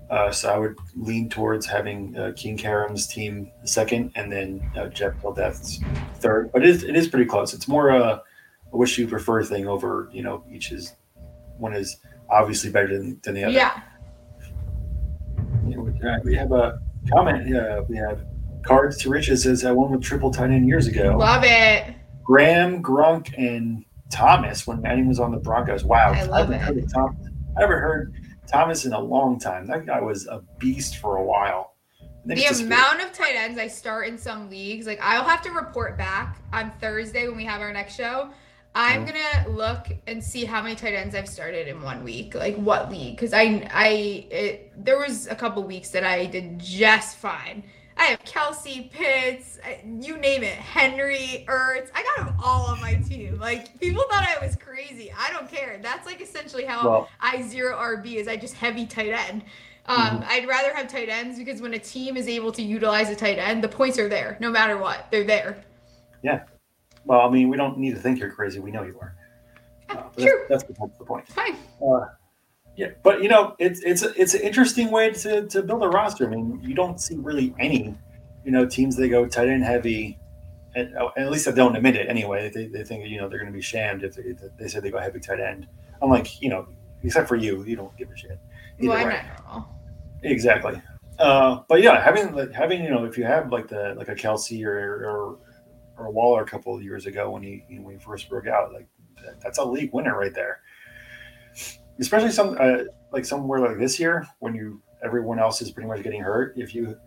Uh, 0.09 0.31
so 0.31 0.49
I 0.49 0.57
would 0.57 0.77
lean 0.95 1.27
towards 1.27 1.65
having 1.65 2.17
uh, 2.17 2.31
King 2.35 2.57
Karam's 2.57 3.07
team 3.07 3.51
second, 3.65 4.11
and 4.15 4.31
then 4.31 4.71
uh, 4.77 4.87
Jeff 4.87 5.13
Death's 5.35 5.79
third. 6.15 6.49
But 6.53 6.63
it 6.63 6.69
is, 6.69 6.83
it 6.83 6.95
is 6.95 7.07
pretty 7.09 7.25
close. 7.25 7.53
It's 7.53 7.67
more 7.67 7.89
a, 7.89 8.23
a 8.71 8.77
wish 8.77 8.97
you 8.97 9.07
prefer 9.07 9.43
thing 9.43 9.67
over 9.67 10.09
you 10.13 10.23
know 10.23 10.43
each 10.49 10.71
is 10.71 10.95
one 11.57 11.73
is 11.73 11.97
obviously 12.29 12.69
better 12.69 12.97
than, 12.97 13.19
than 13.23 13.35
the 13.35 13.43
other. 13.43 13.53
Yeah, 13.53 13.81
we 16.23 16.36
have 16.36 16.51
a 16.51 16.79
comment. 17.12 17.47
Yeah, 17.47 17.81
we 17.81 17.97
have 17.97 18.21
cards 18.63 18.97
to 18.97 19.10
riches 19.10 19.43
says 19.43 19.63
I 19.63 19.71
won 19.71 19.91
with 19.91 20.01
triple 20.01 20.31
tight 20.31 20.51
end 20.51 20.67
years 20.67 20.88
ago. 20.88 21.15
Love 21.17 21.43
it. 21.45 21.95
Graham, 22.23 22.83
Gronk 22.83 23.33
and 23.38 23.86
Thomas 24.12 24.67
when 24.67 24.81
Manning 24.81 25.07
was 25.07 25.19
on 25.19 25.31
the 25.31 25.38
Broncos. 25.38 25.83
Wow, 25.83 26.12
I 26.13 26.23
love 26.23 26.51
I 26.51 26.55
it. 26.55 26.91
Tom, 26.93 27.17
I 27.57 27.62
haven't 27.62 27.79
heard 27.79 28.13
Thomas 28.47 28.86
in 28.86 28.93
a 28.93 28.99
long 28.99 29.39
time. 29.39 29.67
That 29.67 29.86
guy 29.86 30.01
was 30.01 30.27
a 30.27 30.41
beast 30.60 30.97
for 30.97 31.17
a 31.17 31.23
while. 31.23 31.75
The 32.25 32.45
amount 32.45 33.01
of 33.01 33.13
tight 33.13 33.36
ends 33.36 33.57
I 33.57 33.67
start 33.67 34.07
in 34.07 34.17
some 34.17 34.49
leagues, 34.49 34.86
like 34.86 34.99
I'll 35.01 35.23
have 35.23 35.41
to 35.43 35.51
report 35.51 35.97
back 35.97 36.41
on 36.51 36.71
Thursday 36.81 37.25
when 37.27 37.38
we 37.38 37.45
have 37.45 37.62
our 37.62 37.71
next 37.71 37.95
show 37.95 38.29
I'm 38.77 39.05
gonna 39.05 39.49
look 39.49 39.87
and 40.05 40.23
see 40.23 40.45
how 40.45 40.61
many 40.61 40.75
tight 40.75 40.93
ends 40.93 41.15
I've 41.15 41.27
started 41.27 41.67
in 41.67 41.81
one 41.81 42.03
week, 42.03 42.35
like 42.35 42.55
what 42.57 42.91
league, 42.91 43.15
because 43.15 43.33
I 43.33 43.67
I 43.73 43.87
it, 44.29 44.85
there 44.85 44.99
was 44.99 45.25
a 45.27 45.35
couple 45.35 45.63
weeks 45.63 45.89
that 45.89 46.03
I 46.03 46.27
did 46.27 46.59
just 46.59 47.17
fine. 47.17 47.63
I 47.97 48.05
have 48.05 48.23
Kelce, 48.23 48.91
Pitts, 48.91 49.57
you 49.99 50.17
name 50.17 50.43
it, 50.43 50.53
Henry, 50.53 51.43
Ertz. 51.47 51.89
I 51.95 52.03
got 52.03 52.27
them 52.27 52.35
all 52.43 52.67
on 52.67 52.79
my 52.79 52.93
team. 52.93 53.39
Like 53.39 53.79
people 53.79 54.03
thought 54.11 54.27
I 54.27 54.45
was 54.45 54.55
crazy. 54.55 55.11
I 55.17 55.31
don't 55.31 55.49
care. 55.49 55.79
That's 55.81 56.05
like 56.05 56.21
essentially 56.21 56.63
how 56.63 56.87
well, 56.87 57.09
I 57.19 57.41
zero 57.41 57.75
RB 57.75 58.15
is. 58.17 58.27
I 58.27 58.37
just 58.37 58.53
heavy 58.53 58.85
tight 58.85 59.09
end. 59.09 59.43
Um, 59.87 59.97
mm-hmm. 59.97 60.23
I'd 60.29 60.47
rather 60.47 60.71
have 60.75 60.87
tight 60.87 61.09
ends 61.09 61.39
because 61.39 61.61
when 61.61 61.73
a 61.73 61.79
team 61.79 62.15
is 62.15 62.27
able 62.27 62.51
to 62.51 62.61
utilize 62.61 63.09
a 63.09 63.15
tight 63.15 63.39
end, 63.39 63.63
the 63.63 63.69
points 63.69 63.97
are 63.97 64.07
there 64.07 64.37
no 64.39 64.51
matter 64.51 64.77
what. 64.77 65.07
They're 65.09 65.23
there. 65.23 65.63
Yeah, 66.21 66.43
well, 67.07 67.21
I 67.21 67.29
mean, 67.29 67.49
we 67.49 67.57
don't 67.57 67.77
need 67.77 67.95
to 67.95 68.01
think 68.01 68.19
you're 68.19 68.31
crazy. 68.31 68.59
We 68.59 68.71
know 68.71 68.83
you 68.83 68.97
are. 68.99 69.15
Uh, 69.89 70.03
True. 70.17 70.45
That's, 70.49 70.63
that's, 70.63 70.97
the 70.97 71.05
point. 71.05 71.27
Fine. 71.29 71.55
Uh, 71.81 72.05
yeah, 72.75 72.89
but 73.03 73.23
you 73.23 73.29
know, 73.29 73.55
it's 73.57 73.81
it's 73.81 74.03
it's 74.03 74.33
an 74.35 74.41
interesting 74.41 74.91
way 74.91 75.11
to, 75.11 75.47
to 75.47 75.63
build 75.63 75.83
a 75.83 75.87
roster. 75.87 76.27
I 76.27 76.29
mean, 76.29 76.59
you 76.61 76.75
don't 76.75 77.01
see 77.01 77.15
really 77.15 77.55
any, 77.57 77.95
you 78.45 78.51
know, 78.51 78.67
teams 78.67 78.95
they 78.95 79.09
go 79.09 79.25
tight 79.25 79.47
end 79.47 79.63
heavy, 79.63 80.19
at, 80.75 80.91
at 81.17 81.31
least 81.31 81.45
they 81.45 81.53
don't 81.53 81.75
admit 81.75 81.95
it 81.95 82.07
anyway. 82.07 82.51
They, 82.53 82.67
they 82.67 82.83
think 82.83 83.07
you 83.07 83.19
know 83.19 83.27
they're 83.27 83.39
going 83.39 83.51
to 83.51 83.55
be 83.55 83.63
shamed 83.63 84.03
if 84.03 84.15
they, 84.15 84.23
if 84.23 84.37
they 84.59 84.67
say 84.67 84.79
they 84.79 84.91
go 84.91 84.99
heavy 84.99 85.19
tight 85.19 85.39
end. 85.39 85.67
I'm 86.01 86.09
like, 86.09 86.39
you 86.41 86.49
know, 86.49 86.67
except 87.03 87.27
for 87.27 87.35
you, 87.35 87.63
you 87.63 87.75
don't 87.75 87.95
give 87.97 88.11
a 88.11 88.17
shit. 88.17 88.39
Well, 88.79 88.91
I'm 88.91 89.09
not 89.09 89.67
Exactly. 90.21 90.79
Uh, 91.17 91.61
but 91.67 91.81
yeah, 91.81 92.03
having 92.03 92.33
like 92.35 92.51
having 92.51 92.83
you 92.83 92.91
know, 92.91 93.05
if 93.05 93.17
you 93.17 93.23
have 93.23 93.51
like 93.51 93.67
the 93.67 93.95
like 93.97 94.09
a 94.09 94.15
Kelce 94.15 94.63
or 94.63 95.03
or 95.03 95.39
or 95.97 96.12
Waller 96.12 96.43
a 96.43 96.45
couple 96.45 96.75
of 96.75 96.83
years 96.83 97.05
ago 97.05 97.31
when 97.31 97.43
he 97.43 97.63
when 97.69 97.97
he 97.97 98.03
first 98.03 98.29
broke 98.29 98.47
out. 98.47 98.73
Like 98.73 98.88
that's 99.41 99.57
a 99.57 99.63
league 99.65 99.91
winner 99.93 100.17
right 100.17 100.33
there. 100.33 100.62
Especially 101.99 102.31
some 102.31 102.55
uh, 102.60 102.83
like 103.12 103.25
somewhere 103.25 103.60
like 103.60 103.77
this 103.77 103.99
year 103.99 104.27
when 104.39 104.53
you 104.53 104.81
everyone 105.03 105.39
else 105.39 105.62
is 105.62 105.71
pretty 105.71 105.88
much 105.88 106.03
getting 106.03 106.21
hurt. 106.21 106.57
If 106.57 106.75
you 106.75 106.97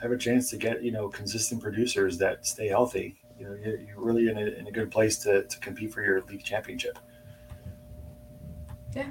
have 0.00 0.12
a 0.12 0.16
chance 0.16 0.50
to 0.50 0.56
get 0.56 0.82
you 0.82 0.92
know 0.92 1.08
consistent 1.08 1.62
producers 1.62 2.18
that 2.18 2.46
stay 2.46 2.68
healthy, 2.68 3.16
you 3.38 3.46
know 3.46 3.56
you're, 3.62 3.78
really 3.96 4.28
in 4.28 4.38
a, 4.38 4.46
in 4.58 4.66
a 4.66 4.72
good 4.72 4.90
place 4.90 5.18
to, 5.18 5.44
to 5.44 5.58
compete 5.60 5.92
for 5.92 6.02
your 6.02 6.22
league 6.22 6.44
championship. 6.44 6.98
Yeah. 8.94 9.08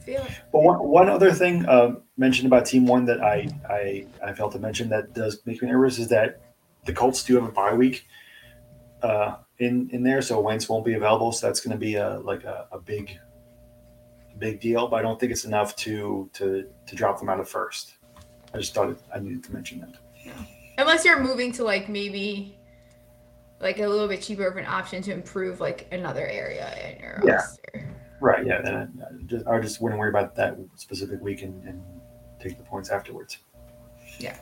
Feel 0.00 0.22
it. 0.22 0.30
But 0.52 0.62
one, 0.62 0.78
one 0.78 1.08
other 1.10 1.32
thing 1.32 1.66
uh, 1.66 1.96
mentioned 2.16 2.46
about 2.46 2.64
Team 2.64 2.86
One 2.86 3.04
that 3.06 3.22
I, 3.22 3.48
I 3.68 4.06
I 4.24 4.32
felt 4.32 4.52
to 4.52 4.58
mention 4.58 4.88
that 4.90 5.12
does 5.12 5.42
make 5.44 5.60
me 5.60 5.68
nervous 5.68 5.98
is 5.98 6.08
that 6.08 6.40
the 6.84 6.92
Colts 6.92 7.22
do 7.22 7.34
have 7.34 7.44
a 7.44 7.52
bye 7.52 7.74
week, 7.74 8.06
uh, 9.02 9.36
in 9.58 9.90
in 9.90 10.02
there, 10.02 10.22
so 10.22 10.40
Wentz 10.40 10.68
won't 10.68 10.84
be 10.84 10.94
available. 10.94 11.32
So 11.32 11.46
that's 11.46 11.60
going 11.60 11.72
to 11.72 11.78
be 11.78 11.94
a 11.96 12.20
like 12.20 12.44
a, 12.44 12.66
a 12.72 12.78
big 12.78 13.18
a 14.32 14.38
big 14.38 14.60
deal. 14.60 14.88
But 14.88 14.96
I 14.96 15.02
don't 15.02 15.18
think 15.18 15.32
it's 15.32 15.44
enough 15.44 15.76
to 15.76 16.28
to 16.34 16.66
to 16.86 16.96
drop 16.96 17.18
them 17.18 17.28
out 17.28 17.40
of 17.40 17.48
first. 17.48 17.96
I 18.52 18.58
just 18.58 18.74
thought 18.74 18.90
it, 18.90 18.98
I 19.14 19.20
needed 19.20 19.44
to 19.44 19.52
mention 19.52 19.80
that. 19.80 19.94
Yeah. 20.24 20.32
Unless 20.78 21.04
you're 21.04 21.20
moving 21.20 21.52
to 21.52 21.64
like 21.64 21.88
maybe 21.88 22.58
like 23.60 23.78
a 23.78 23.86
little 23.86 24.08
bit 24.08 24.22
cheaper 24.22 24.46
of 24.46 24.56
an 24.56 24.66
option 24.66 25.02
to 25.02 25.12
improve 25.12 25.60
like 25.60 25.86
another 25.92 26.26
area 26.26 26.94
in 26.94 27.00
your 27.00 27.20
yeah. 27.24 27.34
roster. 27.34 27.88
Right. 28.20 28.46
Yeah. 28.46 28.62
Then 28.62 29.02
I 29.02 29.22
just, 29.26 29.46
I 29.46 29.60
just 29.60 29.80
wouldn't 29.80 29.98
worry 29.98 30.08
about 30.08 30.34
that 30.36 30.56
specific 30.76 31.20
week 31.20 31.42
and, 31.42 31.62
and 31.64 31.82
take 32.40 32.56
the 32.56 32.64
points 32.64 32.90
afterwards. 32.90 33.38
Yeah. 34.18 34.36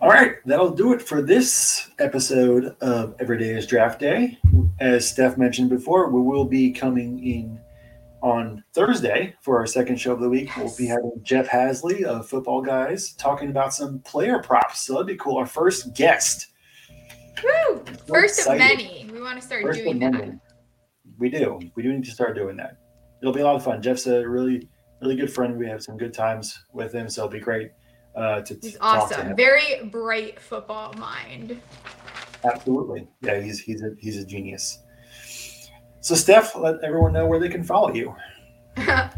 All 0.00 0.10
right, 0.10 0.36
that'll 0.44 0.70
do 0.70 0.92
it 0.92 1.00
for 1.00 1.22
this 1.22 1.90
episode 1.98 2.76
of 2.82 3.14
Every 3.18 3.38
Day 3.38 3.50
is 3.50 3.66
Draft 3.66 3.98
Day. 3.98 4.38
As 4.78 5.08
Steph 5.08 5.38
mentioned 5.38 5.70
before, 5.70 6.10
we 6.10 6.20
will 6.20 6.44
be 6.44 6.70
coming 6.70 7.24
in 7.26 7.58
on 8.20 8.62
Thursday 8.74 9.34
for 9.40 9.58
our 9.58 9.66
second 9.66 9.96
show 9.96 10.12
of 10.12 10.20
the 10.20 10.28
week. 10.28 10.48
Yes. 10.48 10.58
We'll 10.58 10.76
be 10.76 10.86
having 10.86 11.12
Jeff 11.22 11.48
Haseley 11.48 12.04
of 12.04 12.28
Football 12.28 12.60
Guys 12.60 13.14
talking 13.14 13.48
about 13.48 13.72
some 13.72 14.00
player 14.00 14.38
props. 14.38 14.80
So 14.80 14.92
that'd 14.92 15.06
be 15.06 15.16
cool. 15.16 15.38
Our 15.38 15.46
first 15.46 15.94
guest 15.94 16.48
Woo! 17.42 17.82
First 18.06 18.46
of 18.46 18.58
many. 18.58 19.08
We 19.10 19.20
want 19.20 19.40
to 19.40 19.46
start 19.46 19.62
First 19.62 19.80
doing 19.80 19.98
that. 20.00 20.38
We 21.18 21.30
do. 21.30 21.58
We 21.74 21.82
do 21.82 21.92
need 21.92 22.04
to 22.04 22.10
start 22.10 22.34
doing 22.34 22.56
that. 22.56 22.78
It'll 23.22 23.32
be 23.34 23.40
a 23.40 23.44
lot 23.44 23.56
of 23.56 23.64
fun. 23.64 23.80
Jeff's 23.80 24.06
a 24.06 24.26
really, 24.28 24.68
really 25.00 25.16
good 25.16 25.32
friend. 25.32 25.56
We 25.56 25.66
have 25.68 25.82
some 25.82 25.96
good 25.96 26.12
times 26.12 26.58
with 26.72 26.94
him, 26.94 27.08
so 27.08 27.22
it'll 27.22 27.32
be 27.32 27.40
great 27.40 27.70
uh, 28.16 28.40
to. 28.42 28.58
He's 28.60 28.76
awesome. 28.80 29.36
Very 29.36 29.84
bright 29.84 30.40
football 30.40 30.92
mind. 30.94 31.60
Absolutely. 32.44 33.06
Yeah, 33.20 33.40
he's 33.40 33.60
he's 33.60 33.82
a 33.82 33.90
he's 33.98 34.16
a 34.16 34.24
genius. 34.24 34.80
So, 36.00 36.14
Steph, 36.14 36.54
let 36.54 36.76
everyone 36.84 37.12
know 37.12 37.26
where 37.26 37.40
they 37.40 37.48
can 37.48 37.64
follow 37.64 37.92
you. 37.92 38.10
um, 38.76 39.10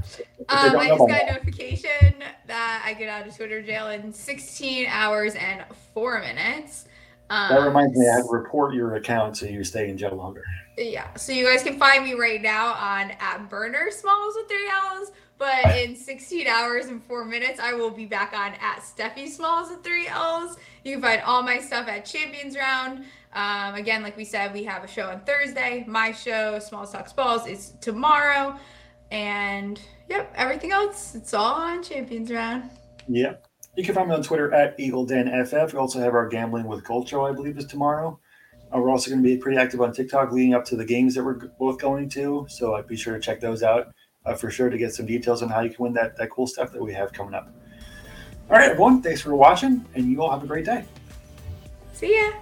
I 0.49 0.89
just 0.89 0.99
got 0.99 1.23
a 1.23 1.33
notification 1.33 2.15
that 2.47 2.83
I 2.87 2.95
get 2.95 3.09
out 3.09 3.27
of 3.27 3.37
Twitter 3.37 3.61
jail 3.61 3.89
in 3.89 4.13
16 4.13 4.87
hours 4.89 5.35
and 5.35 5.65
four 5.93 6.21
minutes. 6.21 6.87
Um, 7.29 7.51
that 7.51 7.61
reminds 7.61 7.99
me, 7.99 8.09
I 8.09 8.15
have 8.15 8.25
to 8.25 8.31
report 8.31 8.73
your 8.73 8.95
account 8.95 9.37
so 9.37 9.47
you 9.47 9.65
stay 9.65 9.91
in 9.91 9.99
jail 9.99 10.17
longer. 10.17 10.45
Yeah, 10.79 11.13
so 11.15 11.33
you 11.33 11.45
guys 11.45 11.63
can 11.63 11.79
find 11.79 12.05
me 12.05 12.15
right 12.15 12.41
now 12.41 12.73
on 12.73 13.11
at 13.21 13.51
Burner 13.51 13.91
Smalls 13.91 14.35
with 14.37 14.49
three 14.49 14.71
L's, 14.87 15.11
but 15.39 15.77
in 15.79 15.95
16 15.95 16.47
hours 16.49 16.87
and 16.87 17.03
four 17.03 17.25
minutes, 17.25 17.61
I 17.61 17.73
will 17.73 17.91
be 17.91 18.07
back 18.07 18.33
on 18.33 18.55
at 18.61 18.81
Steffi 18.81 19.29
Smalls 19.29 19.71
with 19.71 19.85
three 19.85 20.09
L's. 20.09 20.57
You 20.85 20.95
can 20.95 21.03
find 21.03 21.23
all 21.23 21.43
my 21.43 21.59
stuff 21.61 21.87
at 21.87 22.05
Champions 22.05 22.57
Round. 22.57 23.05
Um, 23.35 23.75
again, 23.75 24.03
like 24.03 24.17
we 24.17 24.25
said, 24.25 24.53
we 24.53 24.65
have 24.65 24.83
a 24.83 24.89
show 24.89 25.09
on 25.09 25.21
Thursday. 25.21 25.85
My 25.87 26.11
show, 26.11 26.59
Smalls 26.59 26.91
Talks 26.91 27.13
Balls, 27.13 27.47
is 27.47 27.75
tomorrow. 27.81 28.59
And 29.13 29.81
yep, 30.09 30.33
everything 30.35 30.73
else, 30.73 31.15
it's 31.15 31.33
all 31.33 31.55
on 31.55 31.85
Champions 31.85 32.33
Round. 32.33 32.69
Yep. 33.09 33.47
You 33.77 33.85
can 33.85 33.95
find 33.95 34.09
me 34.09 34.17
on 34.17 34.23
Twitter 34.25 34.53
at 34.53 34.77
EagleDenFF. 34.77 35.73
We 35.73 35.79
also 35.79 36.01
have 36.01 36.15
our 36.15 36.29
Gambling 36.29 36.67
with 36.67 36.83
Gold 36.83 37.09
show, 37.09 37.25
I 37.25 37.33
believe, 37.33 37.59
is 37.59 37.67
tomorrow. 37.67 38.19
Uh, 38.75 38.81
we're 38.81 38.91
also 38.91 39.09
going 39.09 39.23
to 39.23 39.27
be 39.27 39.37
pretty 39.37 39.57
active 39.57 39.81
on 39.81 39.93
TikTok 39.93 40.33
leading 40.33 40.53
up 40.53 40.65
to 40.67 40.77
the 40.77 40.85
games 40.85 41.15
that 41.15 41.25
we're 41.25 41.49
both 41.59 41.79
going 41.79 42.09
to. 42.11 42.45
So 42.51 42.75
I'd 42.75 42.89
be 42.89 42.97
sure 42.97 43.15
to 43.15 43.21
check 43.21 43.41
those 43.41 43.63
out 43.63 43.95
uh, 44.29 44.35
for 44.35 44.51
sure 44.51 44.69
to 44.69 44.77
get 44.77 44.95
some 44.95 45.07
details 45.07 45.43
on 45.43 45.49
how 45.49 45.61
you 45.61 45.71
can 45.71 45.83
win 45.85 45.95
that, 45.95 46.17
that 46.19 46.31
cool 46.31 46.47
stuff 46.47 46.71
that 46.73 46.83
we 46.83 46.93
have 46.93 47.13
coming 47.13 47.35
up. 47.35 47.51
All 48.51 48.57
right, 48.57 48.71
everyone. 48.71 49.03
Thanks 49.03 49.23
for 49.23 49.35
watching, 49.35 49.85
and 49.95 50.05
you 50.07 50.23
all 50.23 50.31
have 50.31 50.43
a 50.43 50.47
great 50.47 50.65
day. 50.65 50.85
See 51.93 52.15
ya. 52.15 52.33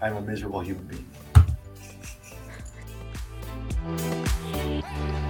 I'm 0.00 0.16
a 0.16 0.20
miserable 0.20 0.60
human 0.60 0.84
being. 0.84 1.06